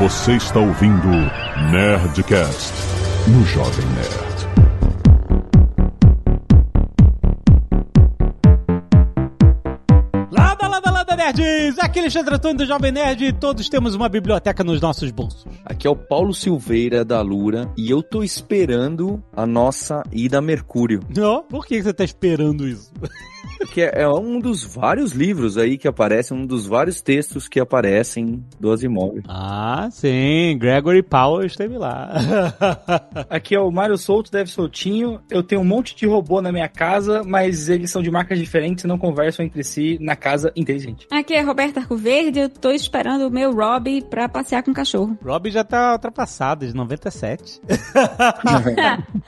[0.00, 1.08] Você está ouvindo
[1.70, 2.72] Nerdcast
[3.28, 4.30] no Jovem Nerd.
[10.32, 11.78] Lada, lada, lada, nerds!
[11.78, 15.44] Aqui é Alexandre Antônio do Jovem Nerd e todos temos uma biblioteca nos nossos bolsos.
[15.66, 20.40] Aqui é o Paulo Silveira da Lura e eu tô esperando a nossa ida a
[20.40, 21.00] Mercúrio.
[21.14, 21.42] Não?
[21.42, 22.90] Por que você tá esperando isso?
[23.72, 27.60] Que é, é um dos vários livros aí que aparecem, um dos vários textos que
[27.60, 29.20] aparecem do Asimov.
[29.28, 32.10] Ah, sim, Gregory Powell esteve lá.
[33.28, 35.20] Aqui é o Mário Solto, deve soltinho.
[35.30, 38.84] Eu tenho um monte de robô na minha casa, mas eles são de marcas diferentes
[38.84, 41.06] e não conversam entre si na casa inteligente.
[41.10, 45.18] Aqui é Roberta Arcoverde, eu tô esperando o meu Rob pra passear com o cachorro.
[45.22, 47.60] Rob já tá ultrapassado, de 97.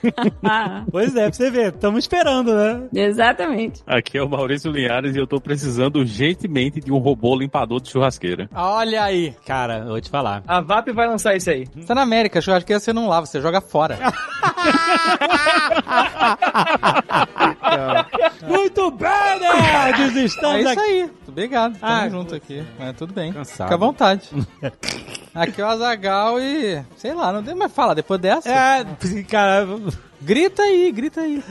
[0.90, 2.88] pois é, pra você ver, estamos esperando, né?
[2.94, 3.82] Exatamente.
[3.86, 7.88] Aqui é o Maurício Linhares e eu tô precisando urgentemente de um robô limpador de
[7.90, 8.48] churrasqueira.
[8.54, 10.42] Olha aí, cara, eu vou te falar.
[10.46, 11.66] A VAP vai lançar isso aí.
[11.74, 13.98] Você tá na América, churrasqueira você não lava, você joga fora.
[18.46, 20.16] Muito bem, nerds!
[20.16, 20.80] Estamos É isso aqui.
[20.80, 21.10] aí.
[21.28, 21.78] Obrigado.
[21.78, 22.62] Tamo Ah, junto aqui.
[22.78, 23.32] Mas tudo bem.
[23.32, 23.66] Cansado.
[23.68, 24.28] Fica à vontade.
[25.34, 26.82] Aqui é o Azagal e.
[26.96, 27.94] Sei lá, não tem mais fala.
[27.94, 28.48] Depois dessa.
[28.50, 28.84] É,
[29.28, 29.66] cara,
[30.24, 31.42] Grita aí, grita aí.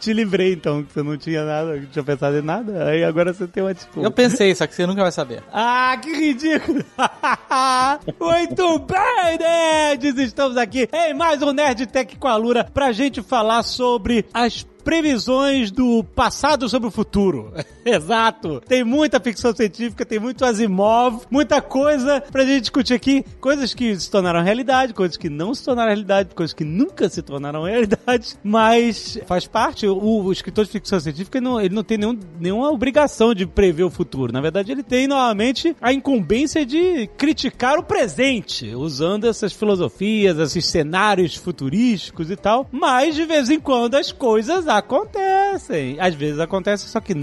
[0.00, 3.32] te livrei então, que você não tinha nada, não tinha pensado em nada, aí agora
[3.32, 4.00] você tem uma desculpa.
[4.04, 5.44] Eu pensei, só que você nunca vai saber.
[5.52, 6.84] Ah, que ridículo!
[8.18, 10.18] Muito bem, nerds!
[10.18, 14.66] Estamos aqui em mais um Nerd Tech com a Lura pra gente falar sobre as
[14.86, 17.52] previsões do passado sobre o futuro.
[17.84, 18.60] Exato!
[18.60, 23.24] Tem muita ficção científica, tem muito Asimov, muita coisa pra gente discutir aqui.
[23.40, 27.22] Coisas que se tornaram realidade, coisas que não se tornaram realidade, coisas que nunca se
[27.22, 29.86] tornaram realidade, mas faz parte.
[29.86, 33.46] O, o escritor de ficção científica ele não, ele não tem nenhum, nenhuma obrigação de
[33.46, 34.32] prever o futuro.
[34.32, 40.66] Na verdade, ele tem novamente a incumbência de criticar o presente, usando essas filosofias, esses
[40.66, 42.68] cenários futurísticos e tal.
[42.72, 45.98] Mas de vez em quando as coisas acontecem.
[46.00, 47.14] Às vezes acontecem, só que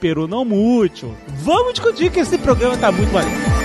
[0.00, 1.14] peru não muito.
[1.28, 3.59] Vamos discutir que esse programa tá muito maneiro.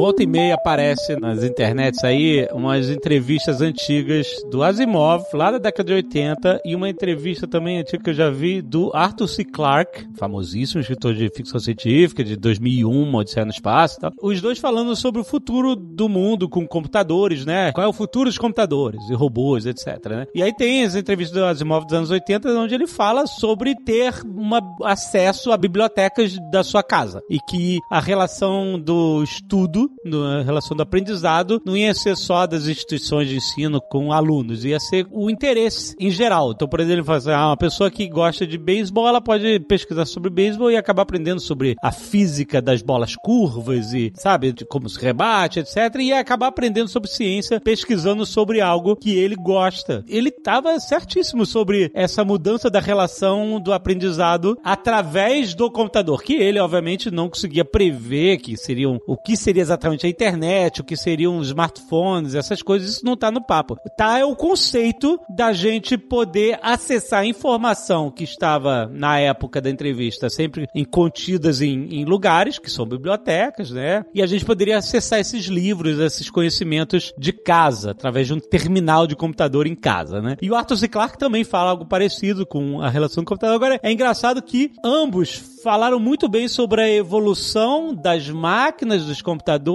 [0.00, 5.88] Volta e meia aparece nas internets aí umas entrevistas antigas do Asimov, lá da década
[5.88, 9.44] de 80, e uma entrevista também antiga que eu já vi do Arthur C.
[9.44, 14.12] Clarke, famosíssimo escritor de ficção científica, de 2001, Odisseia no Espaço e tal.
[14.22, 17.70] Os dois falando sobre o futuro do mundo com computadores, né?
[17.70, 20.26] Qual é o futuro dos computadores e robôs, etc, né?
[20.34, 24.14] E aí tem as entrevistas do Asimov dos anos 80, onde ele fala sobre ter
[24.24, 27.20] uma, acesso a bibliotecas da sua casa.
[27.28, 32.46] E que a relação do estudo, no- a relação do aprendizado, não ia ser só
[32.46, 36.52] das instituições de ensino com alunos, ia ser o interesse em geral.
[36.52, 40.30] Então, por exemplo, assim, ah, uma pessoa que gosta de beisebol, ela pode pesquisar sobre
[40.30, 44.98] beisebol e acabar aprendendo sobre a física das bolas curvas e, sabe, de como se
[45.00, 45.76] rebate, etc.
[46.00, 50.04] E acabar aprendendo sobre ciência, pesquisando sobre algo que ele gosta.
[50.08, 56.58] Ele estava certíssimo sobre essa mudança da relação do aprendizado através do computador, que ele,
[56.58, 61.38] obviamente, não conseguia prever que seriam o que seria exatamente a internet, o que seriam
[61.38, 63.76] os smartphones, essas coisas, isso não tá no papo.
[63.96, 70.28] Tá é o conceito da gente poder acessar informação que estava na época da entrevista
[70.28, 74.04] sempre em, contidas em, em lugares, que são bibliotecas, né?
[74.14, 79.06] E a gente poderia acessar esses livros, esses conhecimentos de casa, através de um terminal
[79.06, 80.36] de computador em casa, né?
[80.42, 80.88] E o Arthur C.
[80.88, 83.56] Clarke também fala algo parecido com a relação com o computador.
[83.56, 89.69] Agora, é engraçado que ambos falaram muito bem sobre a evolução das máquinas, dos computadores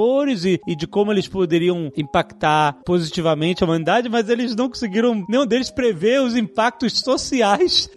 [0.46, 5.46] e, e de como eles poderiam impactar positivamente a humanidade, mas eles não conseguiram, nenhum
[5.46, 7.90] deles, prever os impactos sociais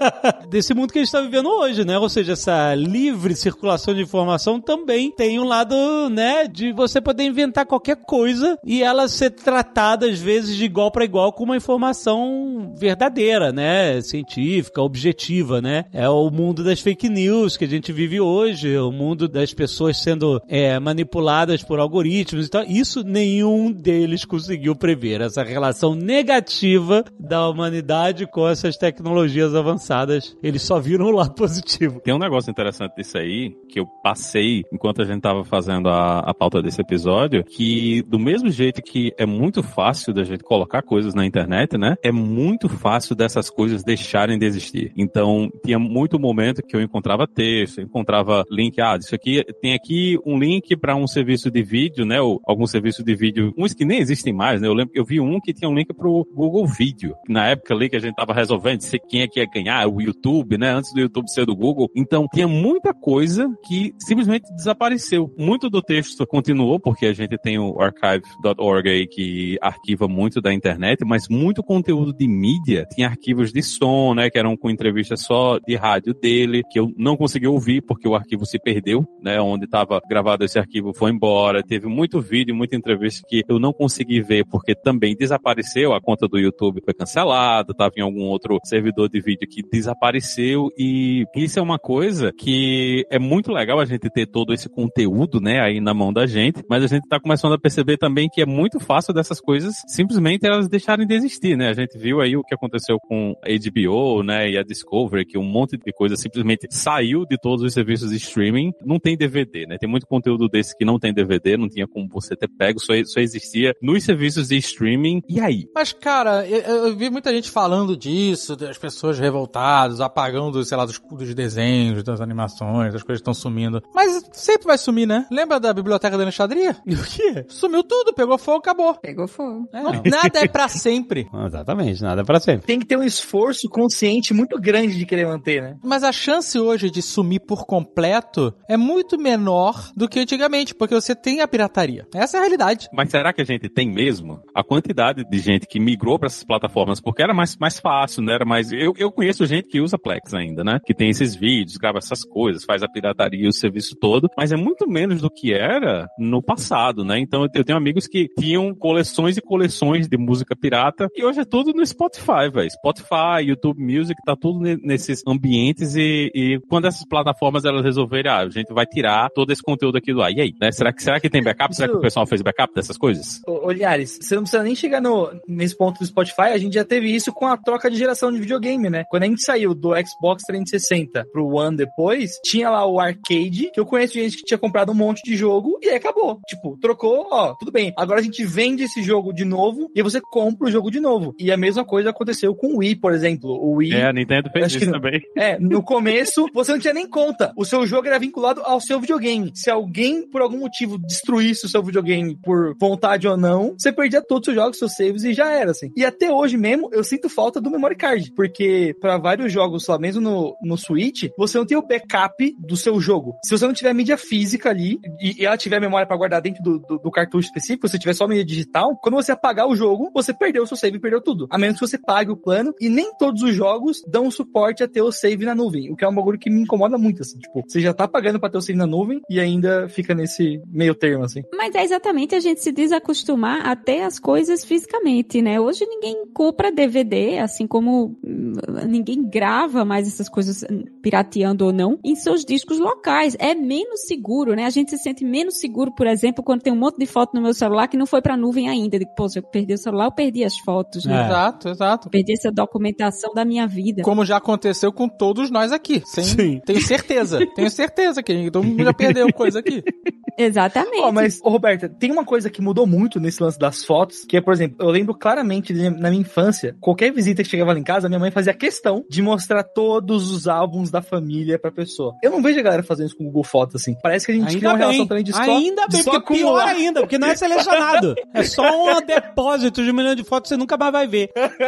[0.48, 1.98] desse mundo que a gente está vivendo hoje, né?
[1.98, 5.76] Ou seja, essa livre circulação de informação também tem um lado,
[6.10, 10.90] né, de você poder inventar qualquer coisa e ela ser tratada, às vezes, de igual
[10.90, 14.00] para igual com uma informação verdadeira, né?
[14.00, 15.84] Científica, objetiva, né?
[15.92, 19.52] É o mundo das fake news que a gente vive hoje, é o mundo das
[19.54, 21.35] pessoas sendo é, manipuladas
[21.66, 22.64] por algoritmos e tal.
[22.64, 30.36] Isso nenhum deles conseguiu prever, essa relação negativa da humanidade com essas tecnologias avançadas.
[30.42, 32.00] Eles só viram o lado positivo.
[32.00, 36.20] Tem um negócio interessante disso aí, que eu passei enquanto a gente tava fazendo a,
[36.20, 40.82] a pauta desse episódio, que do mesmo jeito que é muito fácil da gente colocar
[40.82, 41.96] coisas na internet, né?
[42.02, 44.92] É muito fácil dessas coisas deixarem de existir.
[44.96, 49.74] Então, tinha muito momento que eu encontrava texto, eu encontrava link, ah, isso aqui, tem
[49.74, 52.20] aqui um link para um serviço serviço de vídeo, né?
[52.20, 54.68] Ou algum serviço de vídeo, uns que nem existem mais, né?
[54.68, 57.16] Eu lembro que eu vi um que tinha um link pro Google Vídeo.
[57.28, 60.00] Na época ali que a gente tava resolvendo se quem é que ia ganhar, o
[60.00, 60.70] YouTube, né?
[60.70, 61.90] Antes do YouTube ser do Google.
[61.96, 65.34] Então tinha muita coisa que simplesmente desapareceu.
[65.36, 70.54] Muito do texto continuou, porque a gente tem o archive.org aí que arquiva muito da
[70.54, 72.86] internet, mas muito conteúdo de mídia.
[72.94, 74.30] Tinha arquivos de som, né?
[74.30, 78.14] Que eram com entrevistas só de rádio dele, que eu não consegui ouvir porque o
[78.14, 79.40] arquivo se perdeu, né?
[79.40, 81.62] Onde estava gravado esse arquivo foi embora.
[81.62, 85.94] Teve muito vídeo, muita entrevista que eu não consegui ver porque também desapareceu.
[85.94, 90.68] A conta do YouTube foi cancelada, estava em algum outro servidor de vídeo que desapareceu
[90.78, 95.40] e isso é uma coisa que é muito legal a gente ter todo esse conteúdo,
[95.40, 98.42] né, aí na mão da gente, mas a gente está começando a perceber também que
[98.42, 101.68] é muito fácil dessas coisas simplesmente elas deixarem de existir, né?
[101.68, 105.38] A gente viu aí o que aconteceu com a HBO, né, e a Discovery, que
[105.38, 108.72] um monte de coisa simplesmente saiu de todos os serviços de streaming.
[108.84, 109.78] Não tem DVD, né?
[109.78, 112.92] Tem muito conteúdo desse que não tem DVD, não tinha como você ter pego, só,
[113.04, 115.20] só existia nos serviços de streaming.
[115.28, 115.64] E aí?
[115.74, 120.84] Mas, cara, eu, eu vi muita gente falando disso, das pessoas revoltadas, apagando, sei lá,
[120.86, 123.82] dos, dos desenhos, das animações, as coisas estão sumindo.
[123.94, 125.26] Mas sempre vai sumir, né?
[125.30, 126.76] Lembra da biblioteca da Alexandria?
[126.96, 127.44] O quê?
[127.48, 128.94] Sumiu tudo, pegou fogo, acabou.
[128.94, 129.68] Pegou fogo.
[129.72, 131.26] Não- nada é pra sempre.
[131.46, 132.66] Exatamente, nada pra sempre.
[132.66, 135.76] Tem que ter um esforço consciente muito grande de querer manter, né?
[135.84, 140.94] Mas a chance hoje de sumir por completo é muito menor do que antigamente, porque
[141.00, 142.06] você tem a pirataria.
[142.14, 142.88] Essa é a realidade.
[142.92, 144.40] Mas será que a gente tem mesmo?
[144.54, 148.34] A quantidade de gente que migrou para essas plataformas, porque era mais, mais fácil, né?
[148.34, 148.72] Era mais.
[148.72, 150.78] Eu, eu conheço gente que usa Plex ainda, né?
[150.84, 154.56] Que tem esses vídeos, grava essas coisas, faz a pirataria o serviço todo, mas é
[154.56, 157.18] muito menos do que era no passado, né?
[157.18, 161.44] Então eu tenho amigos que tinham coleções e coleções de música pirata e hoje é
[161.44, 162.70] tudo no Spotify, velho.
[162.70, 168.30] Spotify, YouTube Music, tá tudo ne- nesses ambientes e, e quando essas plataformas elas resolverem,
[168.30, 170.32] ah, a gente vai tirar todo esse conteúdo aqui do ar.
[170.32, 170.70] E aí, né?
[170.86, 171.74] Será que, será que tem backup?
[171.74, 173.40] Será que o pessoal fez backup dessas coisas?
[173.72, 177.12] Liares, você não precisa nem chegar no, nesse ponto do Spotify, a gente já teve
[177.12, 179.04] isso com a troca de geração de videogame, né?
[179.10, 183.80] Quando a gente saiu do Xbox 360 pro One depois, tinha lá o arcade, que
[183.80, 186.40] eu conheço gente que tinha comprado um monte de jogo e aí acabou.
[186.46, 187.92] Tipo, trocou, ó, tudo bem.
[187.96, 191.34] Agora a gente vende esse jogo de novo e você compra o jogo de novo.
[191.38, 193.50] E a mesma coisa aconteceu com o Wii, por exemplo.
[193.50, 195.20] O Wii É, a Nintendo fez isso também.
[195.36, 197.52] É, no começo você não tinha nem conta.
[197.56, 199.52] O seu jogo era vinculado ao seu videogame.
[199.54, 200.75] Se alguém, por algum motivo,
[201.06, 205.24] destruísse o seu videogame por vontade ou não, você perdia todos os jogos, seus saves
[205.24, 205.90] e já era, assim.
[205.96, 208.32] E até hoje mesmo, eu sinto falta do memory card.
[208.34, 212.76] Porque para vários jogos, lá mesmo no, no Switch, você não tem o backup do
[212.76, 213.34] seu jogo.
[213.44, 216.62] Se você não tiver mídia física ali e, e ela tiver memória para guardar dentro
[216.62, 220.10] do, do, do cartucho específico, se tiver só mídia digital, quando você apagar o jogo,
[220.14, 221.46] você perdeu o seu save e perdeu tudo.
[221.50, 222.74] A menos que você pague o plano.
[222.80, 225.92] E nem todos os jogos dão suporte a ter o save na nuvem.
[225.92, 227.38] O que é um bagulho que me incomoda muito, assim.
[227.38, 230.60] Tipo, você já tá pagando pra ter o save na nuvem e ainda fica nesse
[230.68, 231.42] meio termo, assim.
[231.56, 235.60] Mas é exatamente a gente se desacostumar a ter as coisas fisicamente, né?
[235.60, 238.52] Hoje ninguém compra DVD, assim como hum,
[238.86, 243.36] ninguém grava mais essas coisas hum, pirateando ou não em seus discos locais.
[243.38, 244.64] É menos seguro, né?
[244.64, 247.42] A gente se sente menos seguro, por exemplo, quando tem um monte de foto no
[247.42, 248.98] meu celular que não foi pra nuvem ainda.
[248.98, 251.22] Digo, Pô, se eu perdi o celular, eu perdi as fotos, né?
[251.22, 251.26] É.
[251.26, 252.10] Exato, exato.
[252.10, 254.02] Perdi essa documentação da minha vida.
[254.02, 256.02] Como já aconteceu com todos nós aqui.
[256.04, 256.60] Sem- Sim.
[256.66, 257.38] Tenho certeza.
[257.54, 259.82] tenho certeza que todo mundo já perdeu coisa aqui.
[260.46, 261.02] Exatamente.
[261.02, 264.36] Ó, mas, ô, Roberta, tem uma coisa que mudou muito nesse lance das fotos, que
[264.36, 267.78] é, por exemplo, eu lembro claramente de- na minha infância, qualquer visita que chegava lá
[267.78, 272.14] em casa, minha mãe fazia questão de mostrar todos os álbuns da família pra pessoa.
[272.22, 273.94] Eu não vejo a galera fazendo isso com o Google Fotos, assim.
[274.02, 276.02] Parece que a gente cria uma Ainda relação bem, também de só, ainda de bem,
[276.02, 278.14] só porque pior ainda, porque não é selecionado.
[278.34, 278.62] É só
[278.98, 281.30] um depósito de um milhão de fotos que você nunca mais vai ver.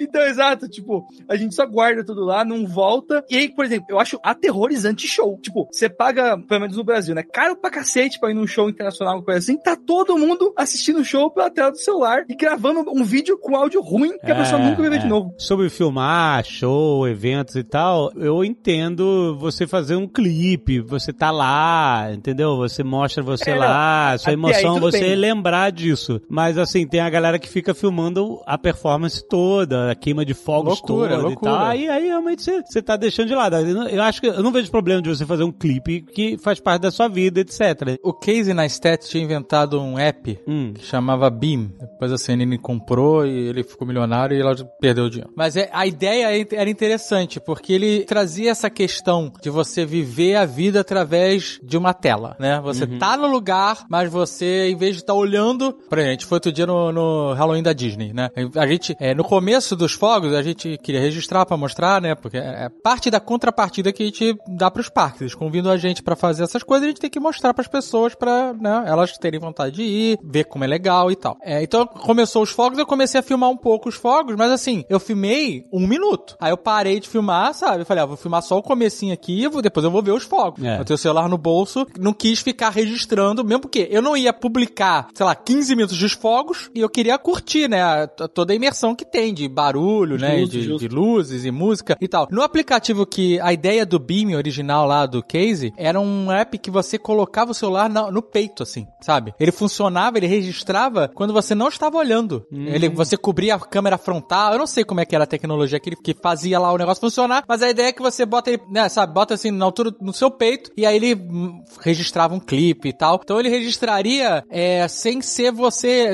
[0.00, 3.24] Então, exato, tipo, a gente só guarda tudo lá, não volta.
[3.30, 5.38] E aí, por exemplo, eu acho aterrorizante show.
[5.40, 7.22] Tipo, você paga, pelo menos no Brasil, né?
[7.22, 9.56] Caro pra cacete pra ir num show internacional, uma coisa assim.
[9.58, 13.56] Tá todo mundo assistindo o show pela tela do celular e gravando um vídeo com
[13.56, 14.98] áudio ruim que a pessoa É, nunca vai ver é.
[15.00, 15.34] de novo.
[15.38, 22.10] Sobre filmar, show, eventos e tal, eu entendo você fazer um clipe, você tá lá,
[22.12, 22.56] entendeu?
[22.56, 25.14] Você mostra você É, lá, sua até emoção, você bem.
[25.16, 26.20] lembrar disso.
[26.28, 30.80] Mas assim, tem a galera que fica filmando a performance toda, a queima de fogos
[30.80, 31.50] Loucura, toda loucura.
[31.52, 31.66] e tal.
[31.66, 33.56] Aí, aí realmente você, você tá deixando de lado.
[33.56, 36.82] Eu acho que eu não vejo problema de você fazer um clipe que faz parte
[36.82, 37.91] da sua vida, etc.
[38.02, 40.72] O Casey Neistat tinha inventado um app Hum.
[40.74, 41.70] que chamava Beam.
[41.80, 45.32] Depois a CNN comprou e ele ficou milionário e ela perdeu o dinheiro.
[45.36, 50.36] Mas é, a ideia é- era interessante, porque ele trazia essa questão de você viver
[50.36, 52.60] a vida através de uma tela, né?
[52.62, 56.26] Você tá no lugar, mas você, em vez de estar olhando, por exemplo, a gente
[56.26, 58.30] foi outro dia no, no Halloween da Disney, né?
[58.56, 62.14] A gente, é, no começo dos fogos, a gente queria registrar pra mostrar, né?
[62.14, 65.20] Porque é parte da contrapartida que a gente dá pros parques.
[65.22, 67.81] Eles convidam a gente pra fazer essas coisas, a gente tem que mostrar pras pessoas
[68.14, 71.36] pra, né, elas terem vontade de ir, ver como é legal e tal.
[71.42, 74.84] É, então, começou os fogos, eu comecei a filmar um pouco os fogos, mas assim,
[74.88, 76.36] eu filmei um minuto.
[76.40, 77.82] Aí eu parei de filmar, sabe?
[77.82, 80.64] Eu falei, ah, vou filmar só o comecinho aqui, depois eu vou ver os fogos.
[80.64, 80.80] É.
[80.80, 84.32] Eu tenho o celular no bolso, não quis ficar registrando, mesmo porque eu não ia
[84.32, 88.94] publicar, sei lá, 15 minutos dos fogos e eu queria curtir, né, toda a imersão
[88.94, 92.28] que tem de barulho, né, Justo, de, de luzes e música e tal.
[92.30, 96.70] No aplicativo que a ideia do Beam original lá do Case era um app que
[96.70, 99.34] você colocava o celular na- no peito, assim, sabe?
[99.38, 102.46] Ele funcionava, ele registrava quando você não estava olhando.
[102.52, 105.78] Ele, você cobria a câmera frontal, eu não sei como é que era a tecnologia
[105.80, 108.50] que, ele- que fazia lá o negócio funcionar, mas a ideia é que você bota
[108.50, 112.34] ele, né, sabe, bota assim na altura no seu peito e aí ele hum, registrava
[112.34, 113.20] um clipe e tal.
[113.22, 116.12] Então ele registraria é, sem ser você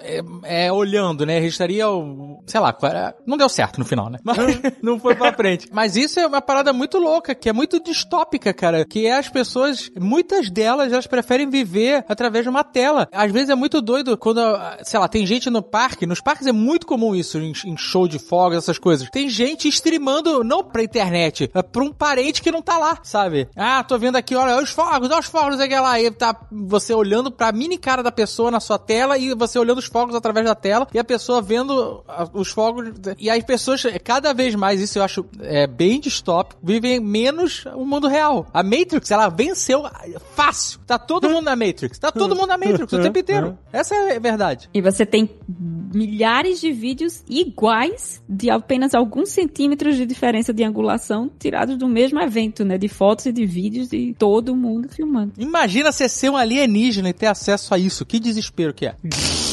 [0.00, 0.20] é,
[0.66, 1.38] é, olhando, né?
[1.38, 2.76] Registraria o, sei lá,
[3.26, 4.18] não deu certo no final, né?
[4.24, 4.36] Mas
[4.82, 5.68] não foi pra frente.
[5.72, 9.28] Mas isso é uma parada muito louca, que é muito distópica, cara, que é as
[9.28, 13.08] pessoas, muitas delas, elas preferem viver através de uma tela.
[13.12, 16.46] Às vezes é muito doido quando, ah, sei lá, tem gente no parque, nos parques
[16.46, 19.08] é muito comum isso, em, em show de fogos, essas coisas.
[19.10, 23.48] Tem gente streamando, não pra internet, é pra um parente que não tá lá, sabe?
[23.54, 26.00] Ah, tô vendo aqui, olha, os fogos, olha os fogos, aqui lá.
[26.00, 29.78] E tá você olhando pra mini cara da pessoa na sua tela e você olhando
[29.78, 32.90] os fogos através da tela e a pessoa vendo ah, os fogos.
[33.18, 37.84] E as pessoas, cada vez mais, isso eu acho é, bem distópico, vivem menos o
[37.84, 38.46] mundo real.
[38.52, 39.84] A Matrix, ela venceu
[40.34, 40.71] fácil.
[40.86, 41.98] Tá todo mundo na Matrix.
[41.98, 43.58] Tá todo mundo na Matrix o tempo inteiro.
[43.72, 44.68] Essa é a verdade.
[44.72, 45.28] E você tem
[45.94, 52.20] milhares de vídeos iguais de apenas alguns centímetros de diferença de angulação tirados do mesmo
[52.20, 52.78] evento, né?
[52.78, 55.32] De fotos e de vídeos de todo mundo filmando.
[55.38, 58.04] Imagina você ser um alienígena e ter acesso a isso.
[58.06, 58.94] Que desespero que é.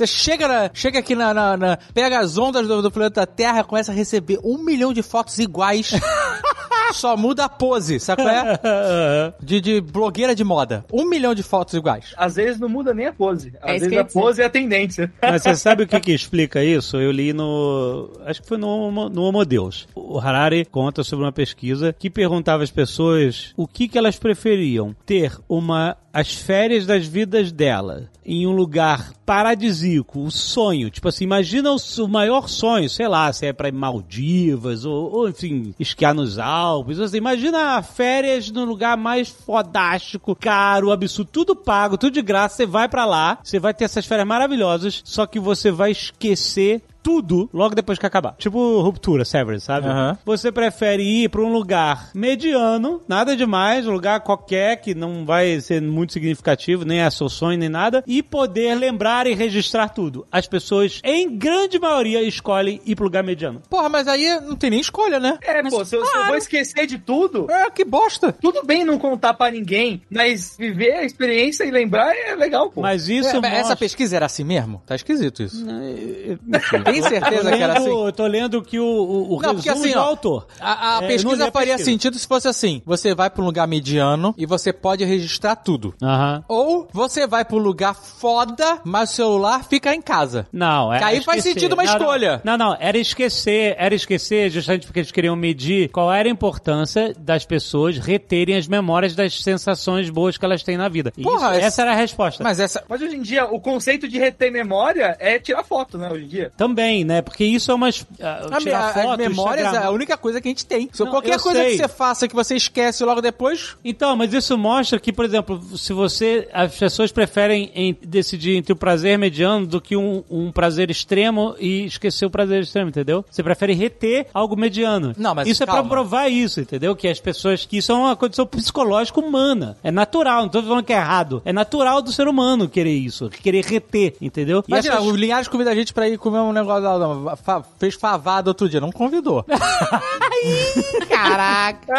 [0.00, 3.62] Você chega, na- chega aqui na, na- na- Pega as ondas do, do planeta Terra,
[3.62, 5.90] começa a receber um milhão de fotos iguais.
[6.92, 8.60] Só muda a pose, sabe qual é?
[9.42, 10.84] De, de blogueira de moda.
[10.92, 12.12] Um milhão de fotos iguais.
[12.16, 13.52] Às vezes não muda nem a pose.
[13.62, 14.12] Às É vezes a dizer.
[14.20, 15.12] pose é a tendência.
[15.22, 16.96] Mas você sabe o que, que explica isso?
[16.96, 18.10] Eu li no.
[18.26, 19.88] Acho que foi no, Homo- no Homo Deus.
[19.94, 24.94] O Harari conta sobre uma pesquisa que perguntava às pessoas o que, que elas preferiam:
[25.06, 25.96] ter uma.
[26.12, 30.90] As férias das vidas dela em um lugar paradisíaco, o sonho.
[30.90, 35.28] Tipo assim, imagina o, o maior sonho, sei lá, se é pra Maldivas ou, ou,
[35.28, 37.00] enfim, esquiar nos Alpes.
[37.00, 42.56] Assim, imagina férias no lugar mais fodástico, caro, absurdo, tudo pago, tudo de graça.
[42.56, 46.82] Você vai pra lá, você vai ter essas férias maravilhosas, só que você vai esquecer
[47.02, 48.34] tudo logo depois que acabar.
[48.38, 49.88] Tipo ruptura, severance, sabe?
[49.88, 50.18] Aham.
[50.24, 55.60] Você prefere ir pra um lugar mediano, nada demais, um lugar qualquer que não vai
[55.60, 60.26] ser muito significativo, nem é seu sonho, nem nada, e poder lembrar e registrar tudo.
[60.30, 63.62] As pessoas, em grande maioria, escolhem ir pro lugar mediano.
[63.68, 65.38] Porra, mas aí não tem nem escolha, né?
[65.42, 68.32] É, pô, se eu, se eu vou esquecer de tudo, É, que bosta.
[68.32, 72.80] tudo bem não contar pra ninguém, mas viver a experiência e lembrar é legal, pô.
[72.82, 73.58] Mas isso É, mas mostra...
[73.60, 74.82] Essa pesquisa era assim mesmo?
[74.86, 75.64] Tá esquisito isso.
[75.68, 77.90] Enfim, Tem certeza que era assim?
[78.16, 80.46] Tô lendo que o, o, o Não, resumo porque assim, do ó, autor.
[80.60, 81.90] A, a É, eu pesquisa faria pesquisa.
[81.90, 85.94] sentido se fosse assim: você vai pra um lugar mediano e você pode registrar tudo.
[86.02, 86.44] Aham.
[86.48, 90.46] Ou você vai pra um lugar foda, mas o celular fica em casa.
[90.52, 90.98] Não, é.
[90.98, 92.40] Que aí faz sentido uma Não, escolha.
[92.44, 97.14] Não, não, era esquecer, era esquecer justamente porque eles queriam medir qual era a importância
[97.18, 101.12] das pessoas reterem as memórias das sensações boas que elas têm na vida.
[101.16, 102.42] Isso- Porra, esse- essa era a resposta.
[102.44, 102.84] Mas essa.
[102.88, 106.28] Mas hoje em dia, o conceito de reter memória é tirar foto, né, hoje em
[106.28, 106.52] dia.
[106.56, 107.22] Também, né?
[107.22, 107.88] Porque isso é uma.
[107.88, 109.84] A, tirar a- foto, as memórias Instagram.
[109.86, 110.88] é a única coisa que a gente tem.
[110.92, 111.70] Se Não, qualquer coisa sei.
[111.72, 113.76] que você faça que você esquece logo depois.
[113.84, 116.48] Então, mas isso mostra que, por exemplo, se você.
[116.52, 121.54] As pessoas preferem em- decidir entre o prazer mediano do que um, um prazer extremo
[121.58, 123.24] e esquecer o prazer extremo, entendeu?
[123.30, 125.14] Você prefere reter algo mediano.
[125.16, 125.82] Não, mas Isso é calma.
[125.82, 126.94] pra provar isso, entendeu?
[126.96, 127.64] Que as pessoas.
[127.66, 129.76] Que isso é uma condição psicológica humana.
[129.82, 131.42] É natural, não tô falando que é errado.
[131.44, 134.62] É natural do ser humano querer isso, querer reter, entendeu?
[134.66, 137.36] E Imagina, essas- o Linhares convida a gente pra ir comer um negócio lá, não,
[137.36, 139.44] fa- fez favada outro dia, não convidou.
[141.08, 141.94] Caraca!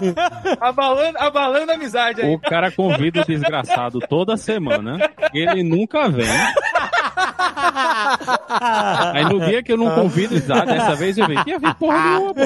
[0.60, 2.34] Abalando, abalando a amizade aí.
[2.34, 5.10] O cara convida o desgraçado toda semana.
[5.32, 6.26] Ele nunca vem.
[9.12, 11.42] Aí no dia que eu não convido, ah, dessa vez eu venho.
[11.46, 12.40] Ia vir porra nenhuma, pô.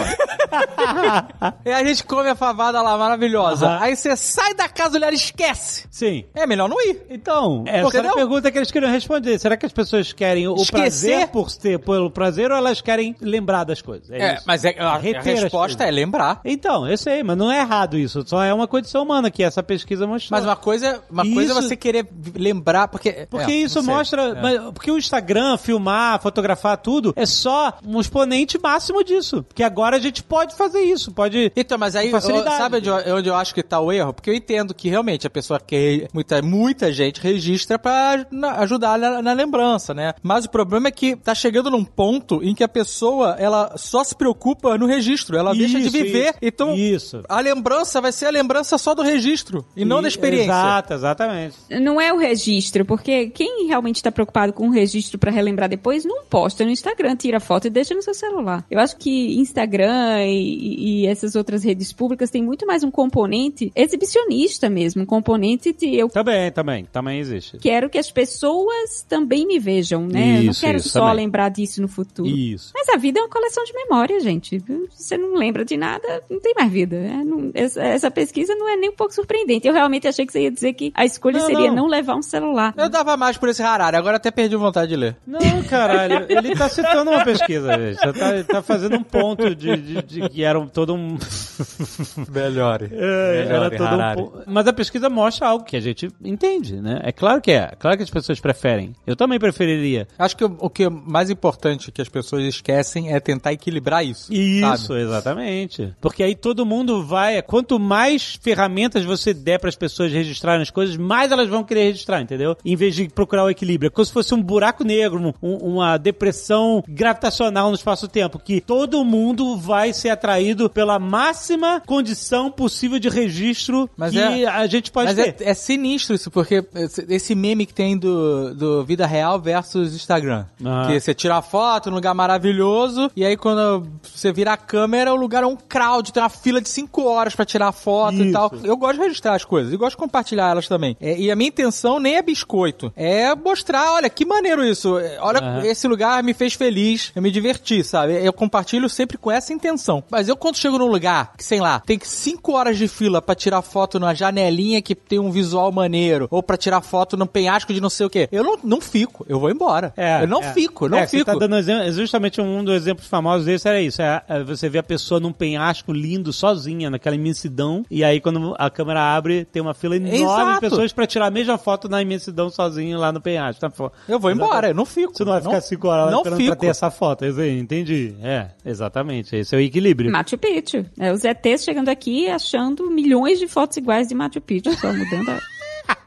[1.65, 3.67] E a gente come a favada lá maravilhosa.
[3.67, 3.79] Aham.
[3.83, 5.87] Aí você sai da casa do olhar e esquece.
[5.91, 6.25] Sim.
[6.35, 7.03] É melhor não ir.
[7.11, 8.01] Então, essa Entendeu?
[8.01, 9.39] era a pergunta que eles queriam responder.
[9.39, 10.73] Será que as pessoas querem o Esquecer?
[10.81, 14.11] prazer por ter pelo prazer ou elas querem lembrar das coisas?
[14.11, 14.45] É, isso.
[14.47, 15.81] mas é, a, a Reter as resposta coisas.
[15.81, 16.41] é lembrar.
[16.45, 18.23] Então, eu sei, mas não é errado isso.
[18.27, 20.37] Só é uma condição humana que essa pesquisa mostrou.
[20.39, 22.07] Mas uma coisa, uma coisa é Isso- você querer
[22.37, 23.27] lembrar, porque...
[23.31, 23.95] Porque é, isso não sei.
[23.95, 24.23] mostra.
[24.23, 24.54] É.
[24.59, 29.43] mas- porque o Instagram, filmar, fotografar tudo, é só um exponente máximo disso.
[29.43, 31.13] Porque agora a gente pode fazer isso.
[31.13, 31.53] Pode.
[31.57, 34.13] Então, mas aí, eu- sabe onde eu, onde eu acho que tá o erro?
[34.13, 38.99] Porque eu entendo que realmente a pessoa quer, muita, muita gente registra pra na- ajudar
[38.99, 40.15] na, na lembrança, né?
[40.23, 44.03] Mas o problema é que tá chegando num ponto em que a pessoa, ela só
[44.05, 46.39] se preocupa no registro, ela deixa de Isso, viver, isso.
[46.43, 47.23] então Isso.
[47.29, 50.45] a lembrança vai ser a lembrança só do registro e não da experiência.
[50.51, 51.57] Exato, exatamente.
[51.81, 56.05] Não é o registro, porque quem realmente está preocupado com o registro para relembrar depois,
[56.05, 58.65] não posta no Instagram, tira foto e deixa no seu celular.
[58.71, 63.73] Eu acho que Instagram e, e essas outras redes públicas têm muito mais um componente
[63.75, 66.85] exibicionista mesmo, um componente de eu Também, também.
[66.93, 67.59] Também existe.
[67.59, 70.39] quero que as pessoas também me vejam, né?
[70.39, 71.17] eu não Isso, quero isso só também.
[71.17, 72.29] lembrar disso no futuro.
[72.29, 72.73] Isso.
[72.75, 74.63] Mas a vida é uma coleção de memória, gente.
[74.91, 76.97] Você não lembra de nada, não tem mais vida.
[76.97, 79.67] É, não- essa, essa pesquisa não é nem um pouco surpreendente.
[79.67, 81.77] Eu realmente achei que você ia dizer que a escolha Não, seria não.
[81.77, 81.87] não.
[81.87, 82.75] levar um celular.
[82.77, 85.17] Eu dava mais por esse Harari, agora até perdi vontade de ler.
[85.27, 86.27] Não, caralho.
[86.29, 88.03] Ele tá citando uma pesquisa, gente.
[88.03, 91.17] Ele tá, tá fazendo um ponto de, de- de que era um- todo um.
[92.33, 92.89] Melhore.
[92.93, 97.01] É, era todo um po- Mas a pesquisa mostra algo que a gente entende, né?
[97.03, 97.73] É claro que é.
[97.79, 98.95] Claro que as pessoas preferem.
[99.07, 100.07] Eu também preferiria.
[100.19, 104.05] Acho que o, o que é mais importante que as pessoas esquecem é tentar equilibrar
[104.05, 104.33] isso.
[104.33, 105.01] Isso, sabe?
[105.01, 105.95] exatamente.
[106.01, 107.41] Porque aí todo mundo vai.
[107.43, 111.85] Quanto mais ferramentas você der para as pessoas registrarem as coisas, mais elas vão querer
[111.85, 112.57] registrar, entendeu?
[112.65, 113.89] Em vez de procurar o equilíbrio.
[113.89, 118.61] É como se fosse um buraco negro, um- um- uma depressão gravitacional no espaço-tempo, que
[118.61, 124.67] todo mundo vai ser atraído pela máxima condição possível de registro Mas que é- a
[124.67, 125.45] gente pode Mas é, ter.
[125.49, 126.65] é sinistro isso, porque
[127.09, 130.45] esse- meme que tem do, do vida real versus Instagram.
[130.65, 130.85] Ah.
[130.87, 135.13] Que você tira a foto num lugar maravilhoso, e aí quando você vira a câmera,
[135.13, 138.15] o lugar é um crowd, tem uma fila de 5 horas pra tirar a foto
[138.19, 138.33] e Isso.
[138.33, 138.53] tal.
[138.63, 140.97] Eu gosto de registrar as coisas, e gosto de compartilhar elas também.
[141.01, 144.99] É, e a minha intenção nem é biscoito, é mostrar, olha, que maneiro isso.
[144.99, 145.65] É, Olha, Aham.
[145.65, 148.13] esse lugar me fez feliz, eu me diverti, sabe?
[148.25, 150.03] Eu compartilho sempre com essa intenção.
[150.11, 153.35] Mas eu quando chego num lugar que, sei lá, tem 5 horas de fila pra
[153.35, 157.73] tirar foto numa janelinha que tem um visual maneiro, ou pra tirar foto num penhasco
[157.73, 159.93] de não sei o quê, eu não, não fico, eu vou embora.
[160.21, 160.53] eu não é.
[160.53, 161.25] fico, eu não É, fico.
[161.25, 164.01] Você tá dando exemplo, justamente um dos exemplos famosos desse era isso.
[164.03, 168.55] É, é você vê a pessoa num penhasco lindo, sozinha, naquela imensidão, e aí quando
[168.59, 170.55] a câmera abre, tem uma fila enorme Exato.
[170.55, 173.61] de pessoas pra tirar a mesma foto na imensidão sozinho lá no penhasco.
[173.61, 173.71] Tá
[174.09, 175.17] Eu vou embora, eu não fico.
[175.17, 176.51] Você não vai ficar cinco horas lá não esperando fico.
[176.51, 177.25] pra ter essa foto.
[177.25, 178.15] Aí, entendi.
[178.23, 179.35] É, exatamente.
[179.37, 180.11] Esse é o equilíbrio.
[180.11, 180.85] Machu Picchu.
[180.99, 185.31] É, os ETs chegando aqui achando milhões de fotos iguais de Machu Picchu, só mudando
[185.31, 185.41] a,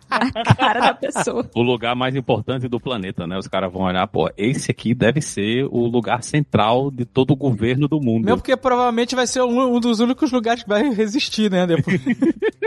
[0.10, 1.50] a cara da pessoa.
[1.56, 3.38] O lugar mais importante do planeta, né?
[3.38, 7.36] Os caras vão olhar, pô, esse aqui deve ser o lugar central de todo o
[7.36, 8.26] governo do mundo.
[8.26, 11.65] Mesmo porque provavelmente vai ser um, um dos únicos lugares que vai resistir, né?
[11.65, 12.02] Depois.